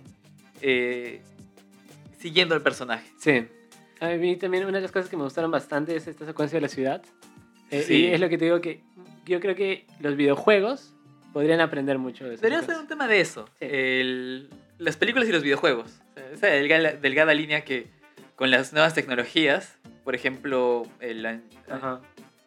eh, 0.62 1.20
siguiendo 2.18 2.54
el 2.54 2.62
personaje. 2.62 3.06
Sí. 3.18 3.46
A 4.00 4.08
mí 4.08 4.36
también 4.36 4.64
una 4.64 4.78
de 4.78 4.82
las 4.82 4.92
cosas 4.92 5.08
que 5.10 5.16
me 5.16 5.24
gustaron 5.24 5.50
bastante 5.50 5.94
es 5.96 6.06
esta 6.06 6.24
secuencia 6.26 6.56
de 6.56 6.62
la 6.62 6.68
ciudad. 6.68 7.02
Eh, 7.70 7.82
Sí. 7.86 7.94
Y 7.94 8.06
es 8.08 8.20
lo 8.20 8.28
que 8.28 8.38
te 8.38 8.46
digo 8.46 8.60
que 8.60 8.80
yo 9.26 9.40
creo 9.40 9.54
que 9.54 9.86
los 10.00 10.16
videojuegos 10.16 10.94
podrían 11.32 11.60
aprender 11.60 11.98
mucho 11.98 12.24
de 12.24 12.34
eso. 12.34 12.42
Debería 12.42 12.64
ser 12.66 12.76
un 12.78 12.88
tema 12.88 13.06
de 13.06 13.20
eso, 13.20 13.48
el- 13.60 14.48
las 14.78 14.96
películas 14.96 15.28
y 15.28 15.32
los 15.32 15.42
videojuegos. 15.42 16.00
O 16.10 16.14
sea, 16.14 16.30
esa 16.32 16.46
delgada, 16.48 16.92
delgada 16.94 17.34
línea 17.34 17.62
que 17.64 17.86
con 18.40 18.50
las 18.50 18.72
nuevas 18.72 18.94
tecnologías, 18.94 19.76
por 20.02 20.14
ejemplo, 20.14 20.84
el 21.00 21.42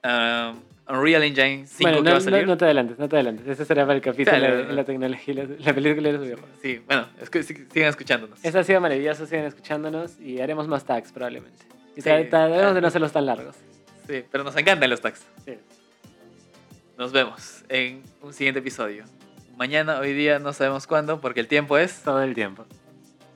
ah, 0.02 0.54
Unreal 0.90 1.22
Engine 1.22 1.68
5 1.68 1.82
Bueno, 1.84 1.98
que 2.00 2.04
no, 2.04 2.10
va 2.10 2.18
a 2.18 2.20
no- 2.20 2.26
salir. 2.26 2.48
no 2.48 2.58
te 2.58 2.66
adelantes, 2.66 2.98
no 2.98 3.08
te 3.08 3.16
adelantes. 3.16 3.48
Eso 3.48 3.64
será 3.64 3.84
para 3.84 3.94
el 3.98 4.02
capítulo 4.02 4.36
Claro, 4.36 4.58
de 4.58 4.64
no. 4.66 4.72
la 4.74 4.84
tecnología, 4.86 5.34
la, 5.36 5.44
la 5.60 5.74
película 5.76 6.10
y 6.10 6.12
los 6.14 6.22
videojuegos. 6.24 6.56
Sí, 6.64 6.82
bueno, 6.88 7.08
es 7.22 7.30
que 7.30 7.42
sig- 7.42 7.72
sigan 7.72 7.90
escuchándonos. 7.90 8.44
Eso 8.44 8.58
ha 8.58 8.64
sido 8.64 8.82
maravilloso, 8.82 9.28
sigan 9.28 9.46
escuchándonos 9.46 10.20
y 10.20 10.42
haremos 10.42 10.68
más 10.68 10.84
tags 10.84 11.12
probablemente. 11.12 11.64
Y 11.96 12.02
Sí. 12.02 12.10
tra- 12.10 12.28
trataremos 12.28 12.74
de 12.74 12.82
no 12.82 12.88
hacerlos 12.88 13.12
tan 13.12 13.28
largos. 13.28 13.56
Sí, 14.08 14.24
pero 14.32 14.44
nos 14.44 14.58
encantan 14.58 14.90
los 14.90 15.00
tags. 15.00 15.22
Sí. 15.46 15.54
Nos 16.98 17.12
vemos 17.12 17.64
en 17.70 18.02
un 18.24 18.34
siguiente 18.34 18.62
episodio. 18.62 19.04
Mañana, 19.58 20.00
hoy 20.00 20.14
día, 20.14 20.40
no 20.40 20.54
sabemos 20.54 20.88
cuándo, 20.88 21.22
porque 21.22 21.40
el 21.40 21.48
tiempo 21.48 21.78
es... 21.78 22.02
Todo 22.02 22.24
el 22.24 22.34
tiempo. 22.34 22.66